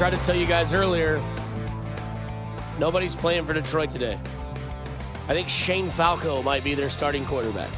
[0.00, 1.22] tried to tell you guys earlier,
[2.78, 4.18] nobody's playing for Detroit today.
[5.28, 7.68] I think Shane Falco might be their starting quarterback.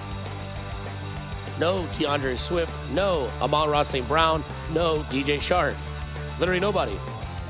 [1.58, 2.72] No D'Andre Swift.
[2.94, 4.06] No Amon-Ra St.
[4.06, 4.44] Brown.
[4.72, 5.74] No DJ Chark.
[6.38, 6.96] Literally nobody.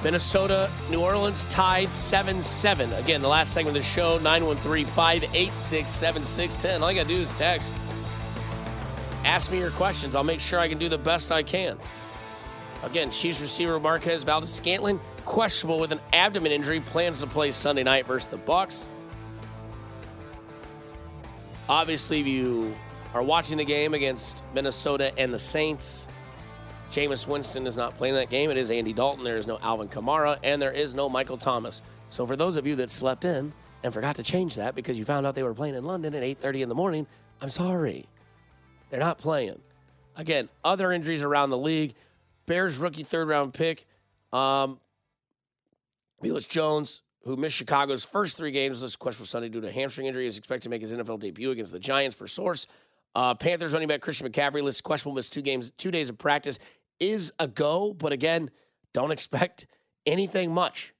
[0.02, 2.94] Minnesota, New Orleans tied 7 7.
[2.94, 6.82] Again, the last segment of the show 913 586 7610.
[6.82, 7.74] All you got to do is text.
[9.22, 10.16] Ask me your questions.
[10.16, 11.76] I'll make sure I can do the best I can.
[12.82, 17.84] Again, Chiefs receiver Marquez Valdes Scantling, questionable with an abdomen injury, plans to play Sunday
[17.84, 18.88] night versus the Bucks.
[21.68, 22.74] Obviously, if you
[23.14, 26.08] are watching the game against Minnesota and the Saints,
[26.90, 28.50] Jameis Winston is not playing that game.
[28.50, 29.24] It is Andy Dalton.
[29.24, 31.82] There is no Alvin Kamara, and there is no Michael Thomas.
[32.08, 35.04] So for those of you that slept in and forgot to change that because you
[35.04, 37.06] found out they were playing in London at 8:30 in the morning,
[37.40, 38.06] I'm sorry.
[38.90, 39.60] They're not playing.
[40.16, 41.94] Again, other injuries around the league.
[42.46, 43.86] Bears rookie third round pick,
[44.32, 44.80] um,
[46.48, 48.80] Jones, who missed Chicago's first three games.
[48.80, 51.72] This question Sunday due to hamstring injury, is expected to make his NFL debut against
[51.72, 52.66] the Giants per source.
[53.14, 56.58] Uh, Panthers running back Christian McCaffrey lists questionable, missed two games, two days of practice.
[56.98, 58.50] Is a go, but again,
[58.94, 59.66] don't expect
[60.06, 60.94] anything much.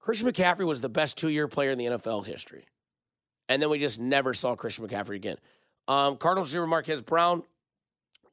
[0.00, 2.66] Christian McCaffrey was the best two year player in the NFL history.
[3.48, 5.36] And then we just never saw Christian McCaffrey again.
[5.88, 7.42] Um, Cardinals receiver Marquez Brown,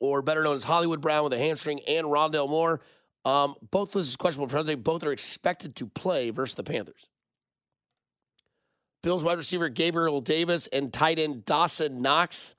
[0.03, 2.81] or better known as Hollywood Brown with a hamstring, and Rondale Moore.
[3.23, 4.75] Um, both this is questionable for Sunday.
[4.75, 7.07] Both are expected to play versus the Panthers.
[9.01, 12.55] Bills wide receiver Gabriel Davis and tight end Dawson Knox.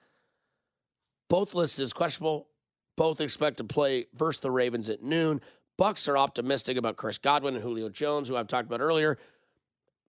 [1.29, 2.49] Both listed as questionable.
[2.97, 5.43] Both expect to play versus the Ravens at noon.
[5.77, 9.19] Bucks are optimistic about Chris Godwin and Julio Jones, who I've talked about earlier.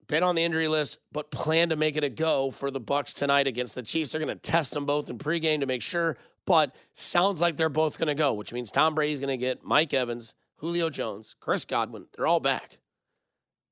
[0.06, 3.12] Been on the injury list, but plan to make it a go for the Bucks
[3.12, 4.12] tonight against the Chiefs.
[4.12, 7.68] They're going to test them both in pregame to make sure, but sounds like they're
[7.68, 11.34] both going to go, which means Tom Brady's going to get Mike Evans, Julio Jones,
[11.40, 12.06] Chris Godwin.
[12.16, 12.78] They're all back.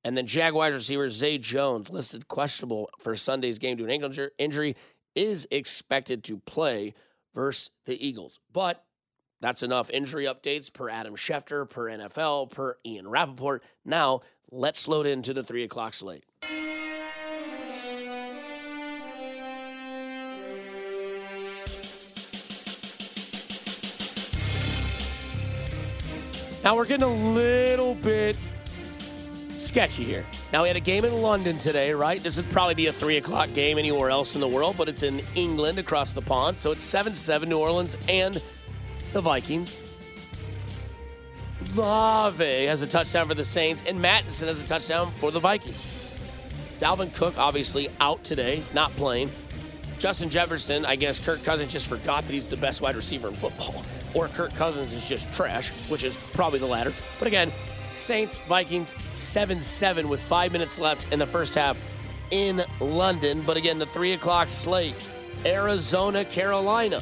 [0.03, 4.27] And then Jaguars receiver Zay Jones, listed questionable for Sunday's game due to an ankle
[4.37, 4.75] injury,
[5.15, 6.93] is expected to play
[7.33, 8.39] versus the Eagles.
[8.53, 8.83] But
[9.41, 13.63] that's enough injury updates per Adam Schefter, per NFL, per Ian Rapoport.
[13.83, 16.23] Now, let's load into the 3 o'clock slate.
[26.65, 28.35] Now, we're getting a little bit
[29.49, 30.25] sketchy here.
[30.51, 32.19] Now, we had a game in London today, right?
[32.19, 35.03] This would probably be a 3 o'clock game anywhere else in the world, but it's
[35.03, 36.57] in England across the pond.
[36.57, 38.41] So it's 7 7 New Orleans and
[39.13, 39.83] the Vikings.
[41.75, 46.17] Lave has a touchdown for the Saints, and Mattison has a touchdown for the Vikings.
[46.79, 49.29] Dalvin Cook, obviously, out today, not playing.
[49.99, 53.35] Justin Jefferson, I guess Kirk Cousins just forgot that he's the best wide receiver in
[53.35, 53.83] football.
[54.15, 56.93] Or Kirk Cousins is just trash, which is probably the latter.
[57.19, 57.51] But again,
[57.93, 61.77] Saints, Vikings, 7 7 with five minutes left in the first half
[62.31, 63.41] in London.
[63.41, 64.95] But again, the 3 o'clock slate
[65.45, 67.01] Arizona, Carolina.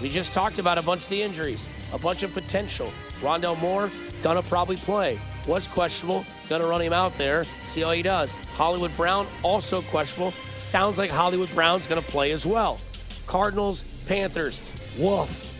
[0.00, 2.92] We just talked about a bunch of the injuries, a bunch of potential.
[3.20, 3.90] Rondale Moore,
[4.22, 5.20] gonna probably play.
[5.46, 6.24] was questionable.
[6.48, 8.32] Gonna run him out there, see how he does.
[8.54, 10.32] Hollywood Brown, also questionable.
[10.56, 12.80] Sounds like Hollywood Brown's gonna play as well.
[13.26, 15.51] Cardinals, Panthers, woof.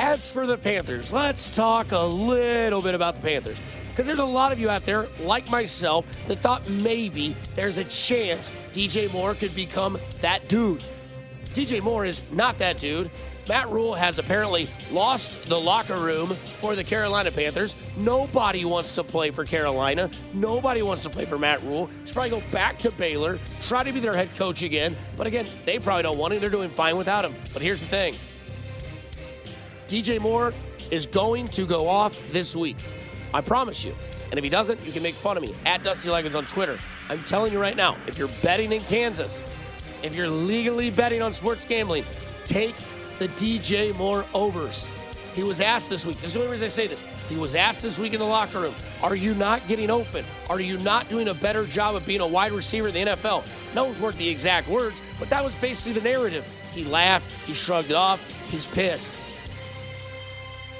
[0.00, 3.60] As for the Panthers, let's talk a little bit about the Panthers.
[3.90, 7.84] Because there's a lot of you out there, like myself, that thought maybe there's a
[7.84, 10.84] chance DJ Moore could become that dude.
[11.46, 13.10] DJ Moore is not that dude.
[13.48, 17.74] Matt Rhule has apparently lost the locker room for the Carolina Panthers.
[17.96, 20.10] Nobody wants to play for Carolina.
[20.32, 21.90] Nobody wants to play for Matt Rhule.
[22.04, 24.94] Should probably go back to Baylor, try to be their head coach again.
[25.16, 26.40] But again, they probably don't want him.
[26.40, 27.34] They're doing fine without him.
[27.52, 28.14] But here's the thing
[29.88, 30.52] DJ Moore
[30.90, 32.76] is going to go off this week.
[33.32, 33.94] I promise you.
[34.30, 36.78] And if he doesn't, you can make fun of me at Dusty Legends on Twitter.
[37.08, 39.44] I'm telling you right now, if you're betting in Kansas,
[40.02, 42.04] if you're legally betting on sports gambling,
[42.44, 42.74] take
[43.18, 44.88] the DJ Moore overs.
[45.34, 46.16] He was asked this week.
[46.16, 47.02] This is the only reason I say this.
[47.28, 50.24] He was asked this week in the locker room, Are you not getting open?
[50.50, 53.46] Are you not doing a better job of being a wide receiver in the NFL?
[53.74, 56.46] No one's worth the exact words, but that was basically the narrative.
[56.74, 59.16] He laughed, he shrugged it off, he's pissed.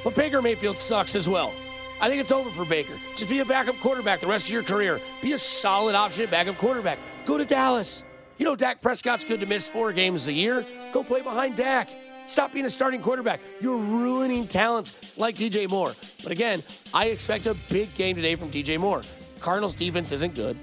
[0.05, 1.53] But Baker Mayfield sucks as well.
[2.01, 2.95] I think it's over for Baker.
[3.17, 5.01] Just be a backup quarterback the rest of your career.
[5.21, 6.99] Be a solid option at backup quarterback.
[7.27, 8.05] Go to Dallas.
[8.39, 10.65] You know Dak Prescott's good to miss four games a year.
[10.93, 11.89] Go play behind Dak.
[12.27, 13.41] Stop being a starting quarterback.
[13.61, 15.95] You're ruining talents like DJ Moore.
[16.23, 16.63] But again,
[16.95, 19.03] I expect a big game today from DJ Moore.
[19.41, 20.57] Cardinals defense isn't good.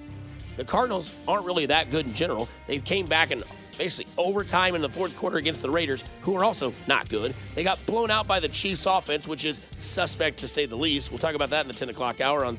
[0.58, 2.48] The Cardinals aren't really that good in general.
[2.68, 3.44] They came back in
[3.78, 7.34] basically overtime in the fourth quarter against the Raiders, who are also not good.
[7.54, 11.12] They got blown out by the Chiefs offense, which is suspect to say the least.
[11.12, 12.58] We'll talk about that in the 10 o'clock hour on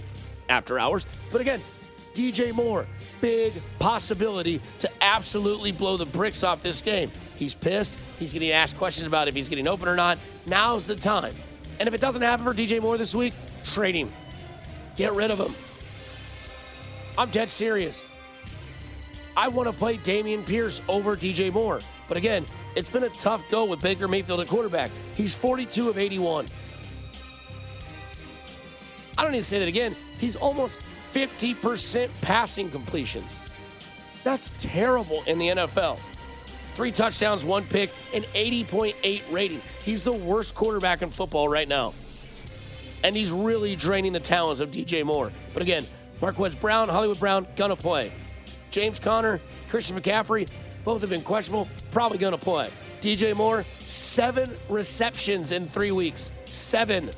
[0.48, 1.06] after hours.
[1.32, 1.62] But again,
[2.14, 2.86] DJ Moore,
[3.20, 7.10] big possibility to absolutely blow the bricks off this game.
[7.36, 7.98] He's pissed.
[8.18, 10.18] He's getting asked questions about if he's getting open or not.
[10.46, 11.34] Now's the time.
[11.78, 14.10] And if it doesn't happen for DJ Moore this week, trade him.
[14.96, 15.54] Get rid of him.
[17.18, 18.08] I'm dead serious.
[19.36, 21.80] I want to play Dameon Pierce over DJ Moore.
[22.08, 24.90] But again, it's been a tough go with Baker Mayfield at quarterback.
[25.14, 26.46] He's 42 of 81.
[29.18, 29.96] I don't need to say that again.
[30.18, 30.78] He's almost
[31.12, 33.30] 50% passing completions.
[34.24, 35.98] That's terrible in the NFL.
[36.74, 39.62] Three touchdowns, one pick, an 80.8 rating.
[39.82, 41.94] He's the worst quarterback in football right now.
[43.02, 45.32] And he's really draining the talents of DJ Moore.
[45.54, 45.86] But again,
[46.20, 48.12] Marquise Brown, Hollywood Brown, gonna play.
[48.70, 49.40] James Conner,
[49.70, 50.48] Christian McCaffrey,
[50.84, 52.70] both have been questionable, probably going to play.
[53.00, 56.32] DJ Moore, seven receptions in three weeks.
[56.46, 57.10] Seven.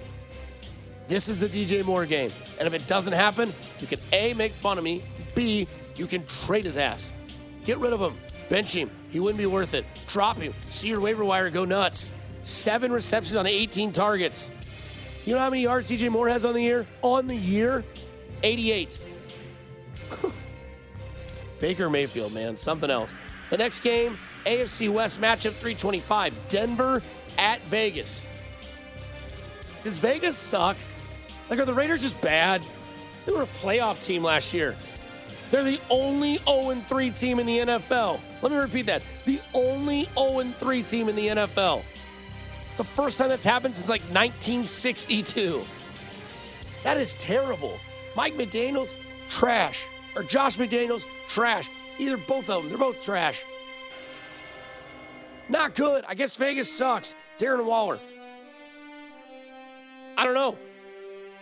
[1.06, 2.30] This is the DJ Moore game.
[2.58, 5.02] And if it doesn't happen, you can A, make fun of me,
[5.34, 7.12] B, you can trade his ass.
[7.64, 8.16] Get rid of him.
[8.48, 8.90] Bench him.
[9.10, 9.84] He wouldn't be worth it.
[10.06, 10.54] Drop him.
[10.70, 12.10] See your waiver wire go nuts.
[12.42, 14.50] Seven receptions on 18 targets.
[15.24, 16.86] You know how many yards DJ Moore has on the year?
[17.02, 17.84] On the year?
[18.42, 18.98] 88.
[21.60, 23.12] Baker Mayfield, man, something else.
[23.50, 27.02] The next game, AFC West matchup 325, Denver
[27.36, 28.24] at Vegas.
[29.82, 30.76] Does Vegas suck?
[31.48, 32.62] Like, are the Raiders just bad?
[33.24, 34.76] They were a playoff team last year.
[35.50, 38.20] They're the only 0 3 team in the NFL.
[38.42, 39.02] Let me repeat that.
[39.24, 41.82] The only 0 3 team in the NFL.
[42.68, 45.62] It's the first time that's happened since like 1962.
[46.84, 47.78] That is terrible.
[48.14, 48.92] Mike McDaniels,
[49.28, 49.84] trash.
[50.14, 51.68] Or Josh McDaniels, trash.
[51.98, 53.42] Either both of them, they're both trash.
[55.48, 56.04] Not good.
[56.06, 57.14] I guess Vegas sucks.
[57.38, 57.98] Darren Waller.
[60.16, 60.58] I don't know.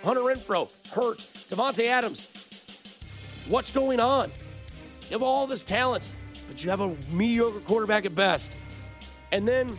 [0.04, 1.18] Hunter Renfrow, hurt.
[1.48, 2.28] Davante Adams.
[3.48, 4.30] What's going on?
[5.08, 6.08] You have all this talent,
[6.48, 8.56] but you have a mediocre quarterback at best.
[9.32, 9.78] And then,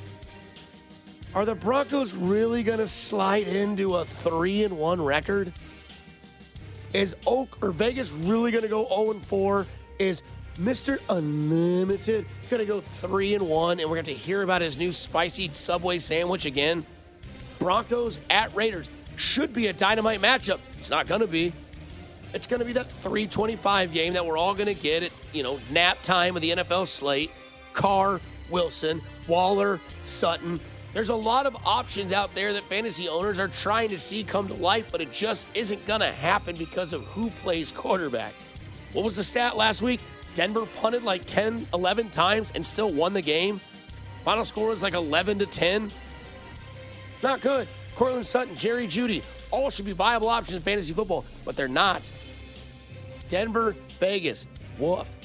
[1.35, 5.53] are the Broncos really going to slide into a three and one record?
[6.93, 9.65] Is Oak or Vegas really going to go 0 and 4?
[9.99, 10.21] Is
[10.59, 10.99] Mr.
[11.09, 12.25] Unlimited
[12.59, 16.45] to go 3 and 1 and we're to hear about his new spicy Subway sandwich
[16.45, 16.85] again?
[17.59, 20.59] Broncos at Raiders should be a dynamite matchup.
[20.77, 21.53] It's not to be.
[22.33, 26.01] It's to be that 325 game that we're all to get at, you know, nap
[26.03, 27.31] time of the NFL slate.
[27.73, 28.21] Carr,
[28.51, 30.59] Wilson, Waller, Sutton,
[30.93, 34.47] there's a lot of options out there that fantasy owners are trying to see come
[34.47, 38.33] to life, but it just isn't to happen because of who plays quarterback.
[38.93, 39.99] What was the stat last week?
[40.35, 43.59] Denver punted like 10, 11 times and still won the game.
[44.23, 45.91] Final score was like 11 to 10.
[47.23, 47.67] Not good.
[47.95, 52.07] Courtland Sutton, Jerry Jeudy, all should be viable options in fantasy football, but they're not.
[53.27, 54.45] Denver, Vegas,
[54.77, 55.15] woof.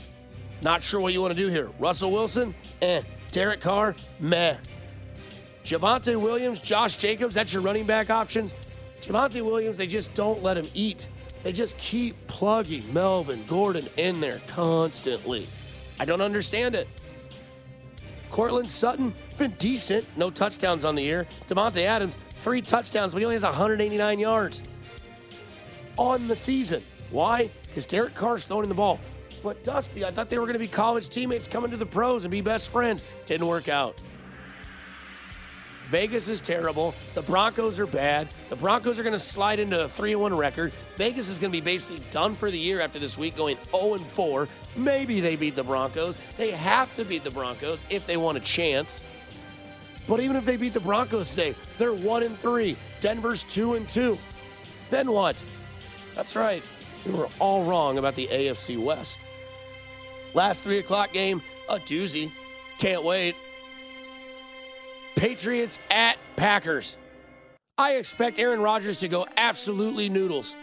[0.63, 1.71] Not sure what you want to do here.
[1.79, 3.03] Russell Wilson, eh.
[3.33, 4.57] Derek Carr, meh.
[5.65, 8.55] Javonte Williams, Josh Jacobs, that's your running back options.
[9.03, 11.09] Javonte Williams, they just don't let him eat.
[11.43, 15.47] They just keep plugging Melvin Gordon in there constantly.
[15.99, 16.88] I don't understand it.
[18.30, 20.07] Courtland Sutton, been decent.
[20.16, 21.26] No touchdowns on the year.
[21.49, 24.62] Davante Adams, three touchdowns, but he only has 189 yards
[25.97, 26.82] on the season.
[27.11, 27.51] Why?
[27.66, 29.01] Because Derek Carr's throwing the ball.
[29.43, 32.24] But Dusty, I thought they were going to be college teammates coming to the pros
[32.24, 33.05] and be best friends.
[33.26, 34.01] Didn't work out.
[35.93, 36.95] Vegas is terrible.
[37.12, 38.28] The Broncos are bad.
[38.49, 40.72] The Broncos are going to slide into a 3 1 record.
[40.97, 43.99] Vegas is going to be basically done for the year after this week, going 0
[43.99, 44.49] 4.
[44.74, 46.16] Maybe they beat the Broncos.
[46.38, 49.05] They have to beat the Broncos if they want a chance.
[50.09, 52.74] But even if they beat the Broncos today, they're 1 and 3.
[53.03, 54.16] Denver's 2 and 2.
[54.88, 55.36] Then what?
[56.14, 56.62] That's right.
[57.05, 59.18] We were all wrong about the AFC West.
[60.32, 62.30] Last 3 o'clock game, a doozy.
[62.78, 63.36] Can't wait.
[65.17, 66.97] Patriots at Packers.
[67.79, 70.57] I expect Aaron Rodgers to go absolutely noodles.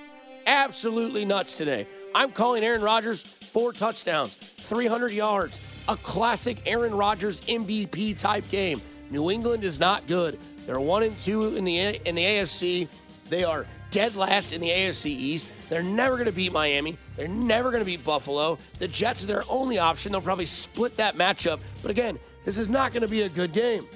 [0.45, 1.87] Absolutely nuts today.
[2.13, 8.81] I'm calling Aaron Rodgers four touchdowns, 300 yards, a classic Aaron Rodgers MVP type game.
[9.09, 10.39] New England is not good.
[10.65, 12.87] They're 1 and 2 in the in the AFC.
[13.27, 15.49] They are dead last in the AFC East.
[15.69, 16.97] They're never going to beat Miami.
[17.15, 18.57] They're never going to beat Buffalo.
[18.77, 20.11] The Jets are their only option.
[20.11, 21.59] They'll probably split that matchup.
[21.81, 23.87] But again, this is not going to be a good game.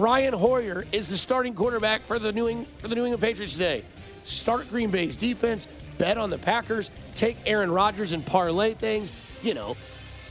[0.00, 3.52] Brian Hoyer is the starting quarterback for the New England, for the New England Patriots
[3.52, 3.84] today.
[4.24, 9.12] Start Green Bay's defense, bet on the Packers, take Aaron Rodgers and parlay things.
[9.42, 9.76] You know,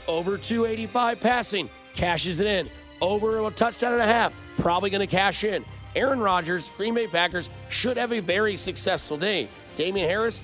[0.07, 2.67] over 285 passing, cashes it in.
[2.99, 5.63] Over a touchdown and a half, probably going to cash in.
[5.95, 9.49] Aaron Rodgers, Green Bay Packers should have a very successful day.
[9.75, 10.41] Damien Harris,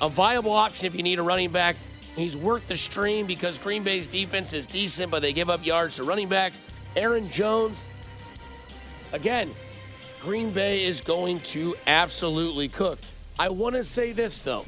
[0.00, 1.76] a viable option if you need a running back.
[2.16, 5.96] He's worth the stream because Green Bay's defense is decent, but they give up yards
[5.96, 6.58] to running backs.
[6.96, 7.84] Aaron Jones,
[9.12, 9.50] Again,
[10.20, 12.98] Green Bay is going to absolutely cook.
[13.38, 14.64] I want to say this, though.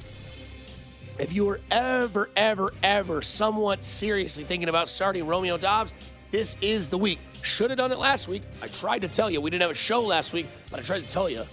[1.19, 5.93] If you were ever, ever, ever somewhat seriously thinking about starting Romeo Dobbs,
[6.31, 7.19] this is the week.
[7.43, 8.43] Should have done it last week.
[8.63, 9.41] I tried to tell you.
[9.41, 11.45] We didn't have a show last week, but I tried to tell you.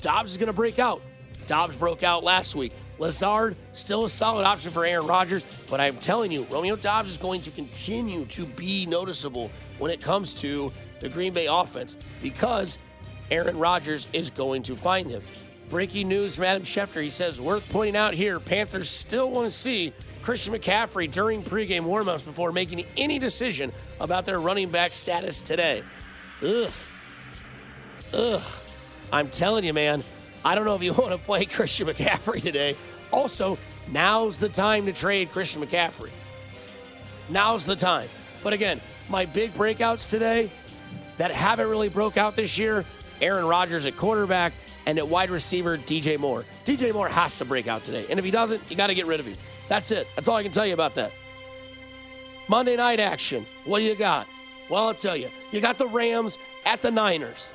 [0.00, 1.02] Dobbs is going to break out.
[1.46, 2.72] Dobbs broke out last week.
[2.98, 7.16] Lazard, still a solid option for Aaron Rodgers, but I'm telling you, Romeo Dobbs is
[7.16, 10.72] going to continue to be noticeable when it comes to
[11.02, 12.78] the Green Bay offense because
[13.30, 15.22] Aaron Rodgers is going to find him.
[15.68, 17.02] Breaking news from Adam Schefter.
[17.02, 19.92] He says, worth pointing out here, Panthers still want to see
[20.22, 25.82] Christian McCaffrey during pregame warmups before making any decision about their running back status today.
[26.42, 26.70] Ugh.
[28.14, 28.42] Ugh.
[29.12, 30.02] I'm telling you, man,
[30.44, 32.76] I don't know if you want to play Christian McCaffrey today.
[33.12, 33.58] Also,
[33.90, 36.10] now's the time to trade Christian McCaffrey.
[37.28, 38.08] Now's the time.
[38.42, 40.50] But again, my big breakouts today
[41.22, 42.84] that haven't really broke out this year
[43.20, 44.52] Aaron Rodgers at quarterback
[44.86, 46.44] and at wide receiver DJ Moore.
[46.64, 48.04] DJ Moore has to break out today.
[48.10, 49.36] And if he doesn't, you got to get rid of him.
[49.68, 50.08] That's it.
[50.16, 51.12] That's all I can tell you about that.
[52.48, 53.46] Monday night action.
[53.66, 54.26] What do you got?
[54.68, 55.28] Well, I'll tell you.
[55.52, 57.48] You got the Rams at the Niners.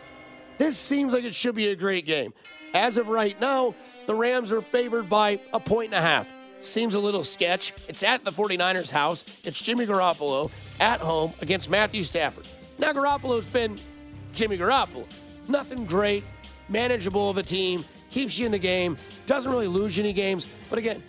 [0.58, 2.34] This seems like it should be a great game.
[2.74, 6.26] As of right now, the Rams are favored by a point and a half.
[6.62, 7.74] Seems a little sketch.
[7.90, 9.26] It's at the 49ers' house.
[9.44, 12.48] It's Jimmy Garoppolo at home against Matthew Stafford.
[12.80, 13.78] Now, Garoppolo's been
[14.34, 15.06] Jimmy Garoppolo.
[15.48, 16.24] Nothing great,
[16.70, 20.48] manageable of a team, keeps you in the game, doesn't really lose any games.
[20.70, 21.02] But again,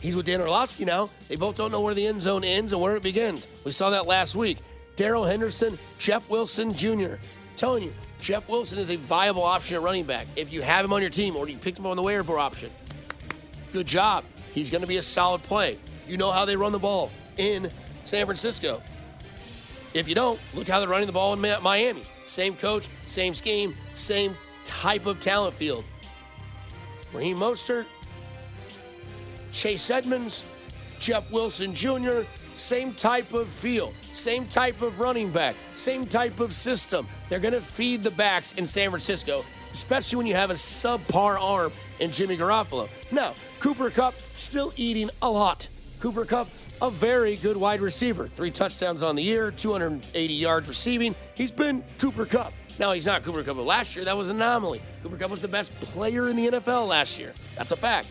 [0.00, 1.10] he's with Dan Orlovsky now.
[1.28, 3.46] They both don't know where the end zone ends and where it begins.
[3.64, 4.58] We saw that last week.
[4.96, 7.14] Darrell Henderson, Jeff Wilson Jr.
[7.54, 10.26] telling you, Jeff Wilson is a viable option at running back.
[10.36, 12.70] If you have him on your team or you picked him on the waiver option,
[13.72, 14.24] good job.
[14.54, 15.78] He's going to be a solid play.
[16.08, 17.70] You know how they run the ball in
[18.04, 18.82] San Francisco.
[19.96, 22.02] If you don't, look how they're running the ball in Miami.
[22.26, 25.84] Same coach, same scheme, same type of talent field.
[27.14, 27.86] Raheem Mostert,
[29.52, 30.44] Chase Edmonds,
[30.98, 36.52] Jeff Wilson Jr., same type of field, same type of running back, same type of
[36.52, 37.08] system.
[37.30, 41.40] They're going to feed the backs in San Francisco, especially when you have a subpar
[41.40, 42.90] arm in Jimmy Garoppolo.
[43.10, 45.68] Now, Cooper Kupp still eating a lot.
[46.00, 46.48] Cooper Kupp
[46.82, 48.28] a very good wide receiver.
[48.28, 51.14] Three touchdowns on the year, 280 yards receiving.
[51.34, 52.52] He's been Cooper Kupp.
[52.78, 54.04] Now, he's not Cooper Kupp last year.
[54.04, 54.82] That was an anomaly.
[55.02, 57.32] Cooper Kupp was the best player in the NFL last year.
[57.56, 58.08] That's a fact.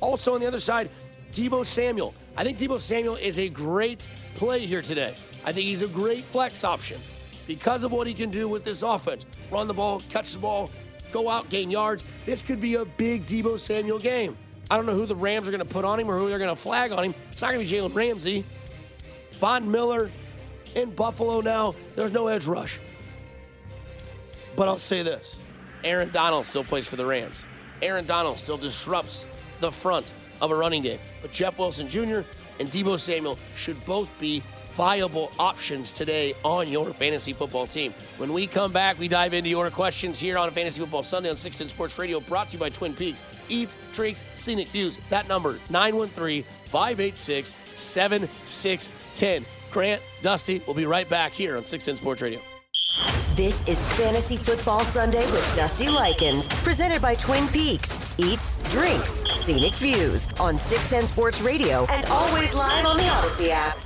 [0.00, 0.90] Also, on the other side,
[1.32, 2.14] Deebo Samuel.
[2.36, 5.14] I think Deebo Samuel is a great play here today.
[5.44, 7.00] I think he's a great flex option
[7.46, 10.70] because of what he can do with this offense run the ball, catch the ball,
[11.12, 12.04] go out, gain yards.
[12.24, 14.36] This could be a big Deebo Samuel game.
[14.70, 16.38] I don't know who the Rams are going to put on him or who they're
[16.38, 17.14] going to flag on him.
[17.30, 18.44] It's not going to be Jalen Ramsey.
[19.32, 20.10] Von Miller
[20.74, 21.74] in Buffalo now.
[21.94, 22.80] There's no edge rush.
[24.56, 25.42] But I'll say this
[25.84, 27.44] Aaron Donald still plays for the Rams.
[27.82, 29.26] Aaron Donald still disrupts
[29.60, 30.98] the front of a running game.
[31.22, 32.20] But Jeff Wilson Jr.
[32.58, 34.42] and Deebo Samuel should both be
[34.76, 37.94] viable options today on your fantasy football team.
[38.18, 41.36] When we come back, we dive into your questions here on Fantasy Football Sunday on
[41.36, 43.22] 610 Sports Radio, brought to you by Twin Peaks.
[43.48, 45.00] Eats, drinks, scenic views.
[45.08, 49.46] That number, 913 586 7610.
[49.70, 52.40] Grant, Dusty, we'll be right back here on 610 Sports Radio.
[53.34, 57.96] This is Fantasy Football Sunday with Dusty Likens, presented by Twin Peaks.
[58.18, 63.85] Eats, drinks, scenic views on 610 Sports Radio and always live on the Audacy app.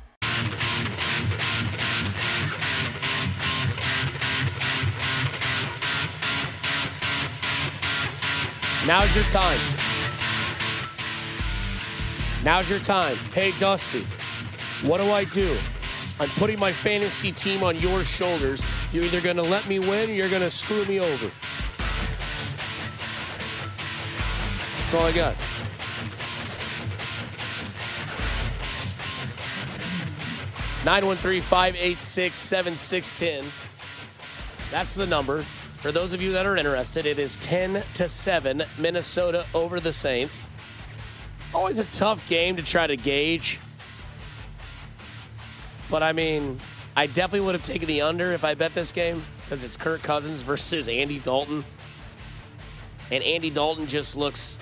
[8.91, 9.57] Now's your time.
[12.43, 13.15] Now's your time.
[13.33, 14.05] Hey, Dusty,
[14.81, 15.57] what do I do?
[16.19, 18.61] I'm putting my fantasy team on your shoulders.
[18.91, 21.31] You're either going to let me win or you're going to screw me over.
[24.79, 25.37] That's all I got.
[30.83, 33.45] Nine one three five eight six seven six ten.
[34.69, 35.45] That's the number.
[35.81, 39.91] For those of you that are interested, it is 10 to 7, Minnesota over the
[39.91, 40.47] Saints.
[41.55, 43.59] Always a tough game to try to gauge.
[45.89, 46.59] But I mean,
[46.95, 50.03] I definitely would have taken the under if I bet this game because it's Kirk
[50.03, 51.65] Cousins versus Andy Dalton.
[53.09, 54.59] And Andy Dalton just looks,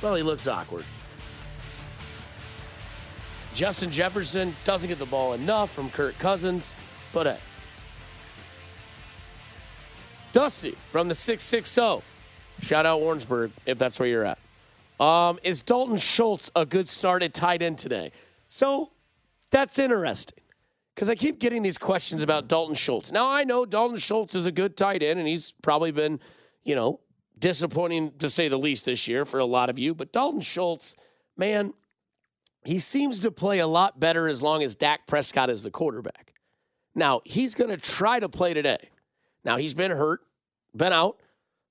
[0.00, 0.86] well, he looks awkward.
[3.52, 6.74] Justin Jefferson doesn't get the ball enough from Kirk Cousins,
[7.12, 7.38] but hey.
[10.32, 12.04] Dusty from the 660.
[12.62, 14.38] Shout out Warrensburg if that's where you're at.
[15.00, 18.12] Um, is Dalton Schultz a good start at tight end today?
[18.48, 18.90] So
[19.50, 20.38] that's interesting
[20.94, 23.10] because I keep getting these questions about Dalton Schultz.
[23.10, 26.20] Now, I know Dalton Schultz is a good tight end and he's probably been,
[26.64, 27.00] you know,
[27.38, 29.94] disappointing to say the least this year for a lot of you.
[29.94, 30.94] But Dalton Schultz,
[31.36, 31.72] man,
[32.64, 36.34] he seems to play a lot better as long as Dak Prescott is the quarterback.
[36.94, 38.90] Now, he's going to try to play today.
[39.44, 40.20] Now, he's been hurt,
[40.74, 41.18] been out.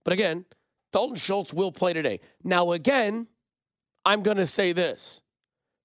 [0.04, 0.46] But again,
[0.92, 2.20] Dalton Schultz will play today.
[2.44, 3.28] Now, again,
[4.06, 5.22] I'm going to say this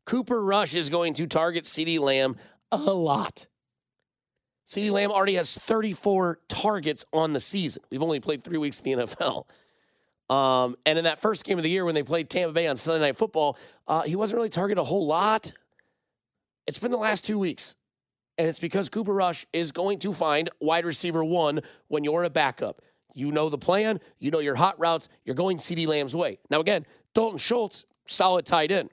[0.06, 2.36] Cooper Rush is going to target CeeDee Lamb
[2.72, 3.46] a lot.
[4.66, 7.82] CeeDee Lamb already has 34 targets on the season.
[7.90, 9.44] We've only played three weeks in the NFL.
[10.34, 12.78] Um, and in that first game of the year when they played Tampa Bay on
[12.78, 15.52] Sunday Night Football, uh, he wasn't really targeted a whole lot.
[16.66, 17.76] It's been the last two weeks.
[18.36, 22.30] And it's because Cooper Rush is going to find wide receiver one when you're a
[22.30, 22.82] backup.
[23.14, 26.40] You know the plan, you know your hot routes, you're going CeeDee Lamb's way.
[26.50, 28.90] Now, again, Dalton Schultz, solid tight end.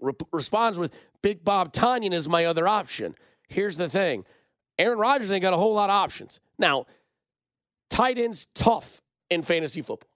[0.00, 3.14] Re- responds with Big Bob Tonyan is my other option.
[3.48, 4.24] Here's the thing
[4.78, 6.40] Aaron Rodgers ain't got a whole lot of options.
[6.58, 6.86] Now,
[7.90, 10.08] tight end's tough in fantasy football.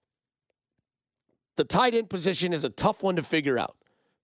[1.56, 3.76] The tight end position is a tough one to figure out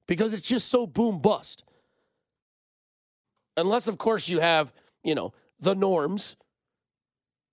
[0.07, 1.63] because it's just so boom bust.
[3.59, 6.37] Unless, of course, you have, you know, the norms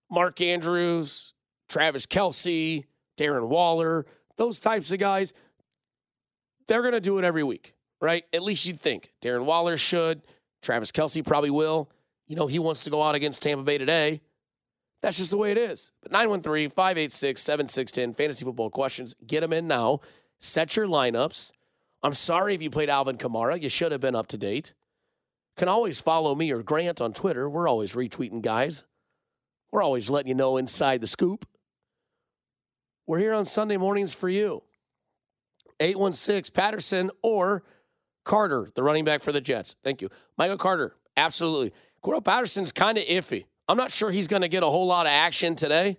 [0.10, 1.34] Mark Andrews,
[1.68, 2.86] Travis Kelce,
[3.18, 4.06] Darren Waller,
[4.38, 5.34] those types of guys.
[6.68, 8.24] They're going to do it every week, right?
[8.34, 9.12] At least you'd think.
[9.22, 10.22] Darren Waller should.
[10.62, 11.90] Travis Kelce probably will.
[12.28, 14.22] You know, he wants to go out against Tampa Bay today.
[15.02, 15.92] That's just the way it is.
[16.02, 19.16] But 913 586 7610, fantasy football questions.
[19.26, 20.00] Get them in now.
[20.40, 21.52] Set your lineups.
[22.02, 23.62] I'm sorry if you played Alvin Kamara.
[23.62, 24.74] You should have been up to date.
[25.58, 27.50] Can always follow me or Grant on Twitter.
[27.50, 28.86] We're always retweeting guys.
[29.72, 31.48] We're always letting you know inside the scoop.
[33.08, 34.64] We're here on Sunday mornings for you.
[35.80, 37.64] 816 Patterson or
[38.24, 39.76] Carter, the running back for the Jets.
[39.84, 40.10] Thank you.
[40.38, 41.74] Michael Carter, absolutely.
[42.04, 43.46] Cordarrelle Patterson's kind of iffy.
[43.68, 45.98] I'm not sure he's going to get a whole lot of action today.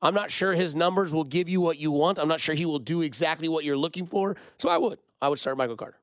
[0.00, 2.18] I'm not sure his numbers will give you what you want.
[2.18, 4.36] I'm not sure he will do exactly what you're looking for.
[4.58, 4.98] So I would.
[5.20, 5.98] I would start Michael Carter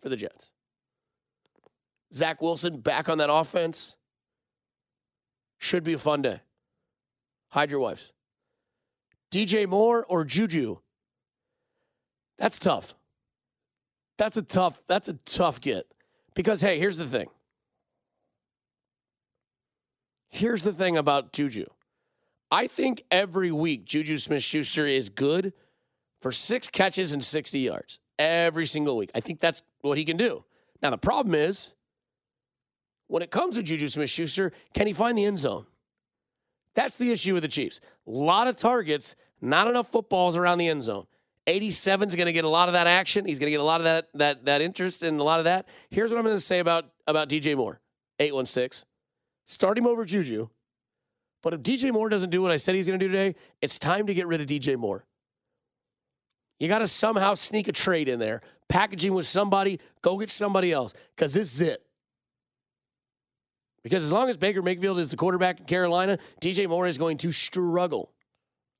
[0.00, 0.52] for the Jets.
[2.12, 3.96] Zach Wilson back on that offense.
[5.58, 6.40] Should be a fun day.
[7.50, 8.12] Hide your wives.
[9.30, 10.78] DJ Moore or Juju?
[12.38, 12.94] That's tough.
[14.18, 15.86] That's a tough, that's a tough get.
[16.34, 17.28] Because hey, here's the thing.
[20.28, 21.66] Here's the thing about Juju.
[22.50, 25.52] I think every week Juju Smith Schuster is good
[26.20, 29.10] for six catches and 60 yards every single week.
[29.14, 30.44] I think that's what he can do.
[30.82, 31.74] Now, the problem is
[33.10, 35.66] when it comes to Juju Smith Schuster, can he find the end zone?
[36.74, 37.80] That's the issue with the Chiefs.
[38.06, 41.06] A lot of targets, not enough footballs around the end zone.
[41.48, 43.24] 87 is going to get a lot of that action.
[43.24, 45.44] He's going to get a lot of that that that interest and a lot of
[45.44, 45.66] that.
[45.90, 47.80] Here's what I'm going to say about about DJ Moore.
[48.20, 48.86] 816.
[49.46, 50.48] Start him over Juju.
[51.42, 53.78] But if DJ Moore doesn't do what I said he's going to do today, it's
[53.78, 55.04] time to get rid of DJ Moore.
[56.60, 60.70] You got to somehow sneak a trade in there, packaging with somebody, go get somebody
[60.70, 61.82] else, because this is it.
[63.82, 67.16] Because as long as Baker Mayfield is the quarterback in Carolina, DJ Moore is going
[67.18, 68.12] to struggle.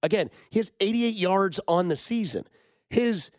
[0.02, 2.44] Again, he has 88 yards on the season.
[2.88, 3.30] His,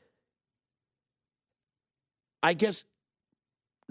[2.42, 2.84] I guess,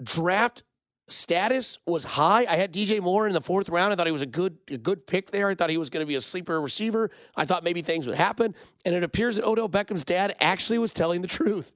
[0.01, 0.63] draft
[1.07, 2.45] status was high.
[2.49, 3.93] I had DJ Moore in the fourth round.
[3.93, 5.49] I thought he was a good a good pick there.
[5.49, 7.09] I thought he was going to be a sleeper receiver.
[7.35, 8.55] I thought maybe things would happen.
[8.85, 11.73] And it appears that Odell Beckham's dad actually was telling the truth.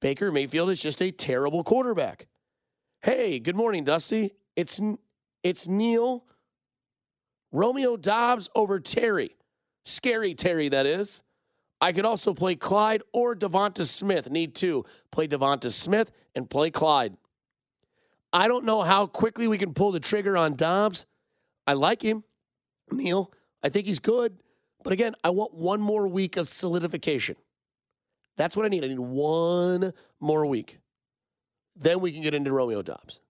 [0.00, 2.26] Baker Mayfield is just a terrible quarterback.
[3.02, 4.32] Hey, good morning, Dusty.
[4.56, 4.80] It's
[5.42, 6.24] it's Neil
[7.52, 9.36] Romeo Dobbs over Terry.
[9.84, 11.22] Scary Terry, that is.
[11.80, 14.30] I could also play Clyde or Devonta Smith.
[14.30, 17.16] Need to play Devonta Smith and play Clyde.
[18.32, 21.06] I don't know how quickly we can pull the trigger on Dobbs.
[21.66, 22.24] I like him,
[22.90, 23.32] Neil.
[23.62, 24.38] I think he's good.
[24.82, 27.36] But again, I want one more week of solidification.
[28.36, 28.84] That's what I need.
[28.84, 30.78] I need one more week.
[31.76, 33.20] Then we can get into Romeo Dobbs.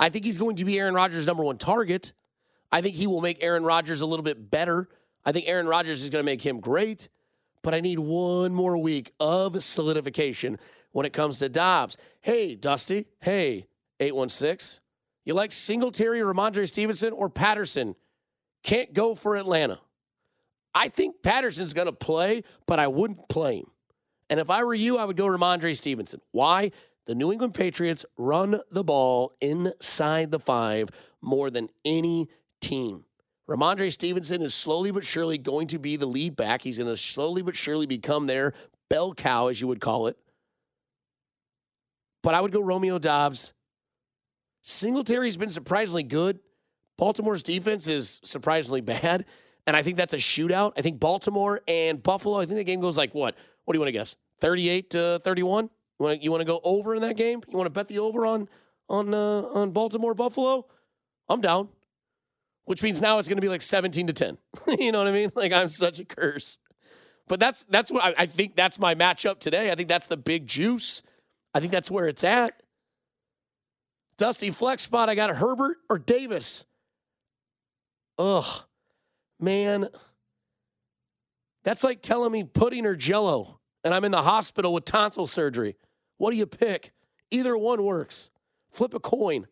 [0.00, 2.12] I think he's going to be Aaron Rodgers' number one target.
[2.72, 4.88] I think he will make Aaron Rodgers a little bit better.
[5.26, 7.10] I think Aaron Rodgers is going to make him great.
[7.62, 10.58] But I need one more week of solidification
[10.92, 11.98] when it comes to Dobbs.
[12.22, 13.08] Hey, Dusty.
[13.20, 13.66] Hey,
[14.00, 14.80] 816.
[15.26, 17.94] You like Singletary, Rhamondre Stevenson, or Patterson?
[18.62, 19.80] Can't go for Atlanta.
[20.74, 23.70] I think Patterson's going to play, but I wouldn't play him.
[24.30, 26.22] And if I were you, I would go Rhamondre Stevenson.
[26.30, 26.70] Why?
[27.10, 30.90] The New England Patriots run the ball inside the five
[31.20, 32.28] more than any
[32.60, 33.04] team.
[33.48, 36.62] Rhamondre Stevenson is slowly but surely going to be the lead back.
[36.62, 38.52] He's going to slowly but surely become their
[38.88, 40.18] bell cow, as you would call it.
[42.22, 43.54] But I would go Romeo Dobbs.
[44.62, 46.38] Singletary's been surprisingly good.
[46.96, 49.24] Baltimore's defense is surprisingly bad.
[49.66, 50.74] And I think that's a shootout.
[50.76, 53.34] I think Baltimore and Buffalo, I think the game goes like what?
[53.64, 54.14] What do you want to guess?
[54.40, 55.70] 38 to 31?
[56.00, 57.42] You want to, you want to go over in that game?
[57.46, 58.48] You want to bet the over on
[58.88, 60.66] on uh, on Baltimore Buffalo?
[61.28, 61.68] I'm down.
[62.64, 64.38] Which means now it's going to be like 17 to 10.
[64.78, 65.30] you know what I mean?
[65.34, 66.58] Like I'm such a curse.
[67.28, 69.70] But that's that's what I, I think that's my matchup today.
[69.70, 71.02] I think that's the big juice.
[71.54, 72.62] I think that's where it's at.
[74.16, 75.10] Dusty flex spot.
[75.10, 76.64] I got Herbert or Davis.
[78.18, 78.62] Ugh,
[79.38, 79.88] man.
[81.62, 85.76] That's like telling me pudding or jello, and I'm in the hospital with tonsil surgery.
[86.20, 86.92] What do you pick?
[87.30, 88.28] Either one works.
[88.68, 89.46] Flip a coin.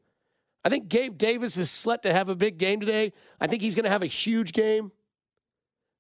[0.63, 3.15] I think Gabe Davis is set to have a big game today.
[3.41, 4.93] I think he's going to have a huge game.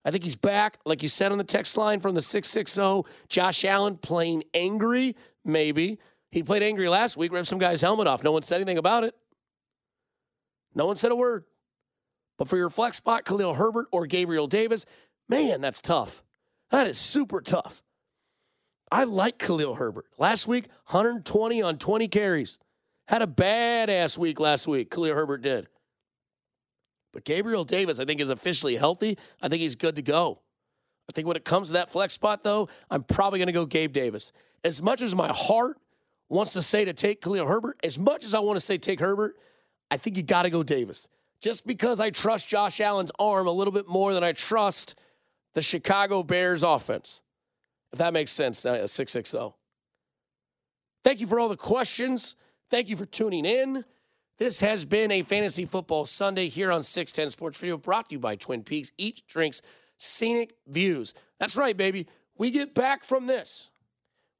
[0.04, 3.10] I think he's back, like you said on the text line from the 660.
[3.30, 5.98] Josh Allen playing angry, maybe.
[6.30, 8.22] He played angry last week, ripped some guy's helmet off.
[8.22, 9.14] No one said anything about it.
[10.74, 11.44] No one said a word.
[12.36, 14.84] But for your flex spot, Khalil Herbert or Gabriel Davis,
[15.30, 16.22] man, that's tough.
[16.68, 17.82] That is super tough.
[18.90, 20.06] I like Khalil Herbert.
[20.18, 22.58] Last week, 120 on 20 carries.
[23.06, 25.68] Had a badass week last week, Khalil Herbert did.
[27.12, 29.18] But Gabriel Davis, I think, is officially healthy.
[29.40, 30.40] I think he's good to go.
[31.08, 33.64] I think when it comes to that flex spot, though, I'm probably going to go
[33.64, 34.32] Gabe Davis.
[34.62, 35.78] As much as my heart
[36.28, 39.00] wants to say to take Khalil Herbert, as much as I want to say take
[39.00, 39.36] Herbert,
[39.90, 41.08] I think you got to go Davis.
[41.40, 44.96] Just because I trust Josh Allen's arm a little bit more than I trust
[45.54, 47.22] the Chicago Bears offense.
[47.92, 49.54] If that makes sense, 660.
[51.04, 52.36] Thank you for all the questions.
[52.70, 53.84] Thank you for tuning in.
[54.38, 58.18] This has been a Fantasy Football Sunday here on 610 Sports Radio, brought to you
[58.18, 58.92] by Twin Peaks.
[58.98, 59.62] Eat drinks,
[59.96, 61.14] scenic views.
[61.40, 62.06] That's right, baby.
[62.36, 63.70] We get back from this.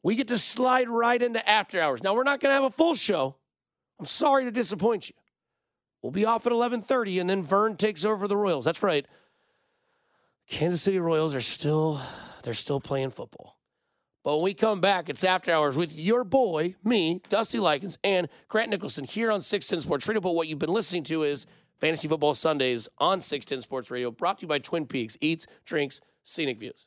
[0.02, 2.02] We get to slide right into after hours.
[2.02, 3.36] Now we're not going to have a full show.
[3.98, 5.16] I'm sorry to disappoint you.
[6.02, 8.64] We'll be off at 11:30 and then Vern takes over the Royals.
[8.64, 9.04] That's right.
[10.48, 12.00] Kansas City Royals are still
[12.42, 13.58] they're still playing football.
[14.24, 18.28] But when we come back, it's after hours with your boy, me, Dusty Likens, and
[18.48, 20.20] Grant Nicholson here on 610 Sports Radio.
[20.20, 21.46] But what you've been listening to is
[21.78, 26.00] Fantasy Football Sundays on 610 Sports Radio, brought to you by Twin Peaks Eats, Drinks,
[26.24, 26.86] Scenic Views.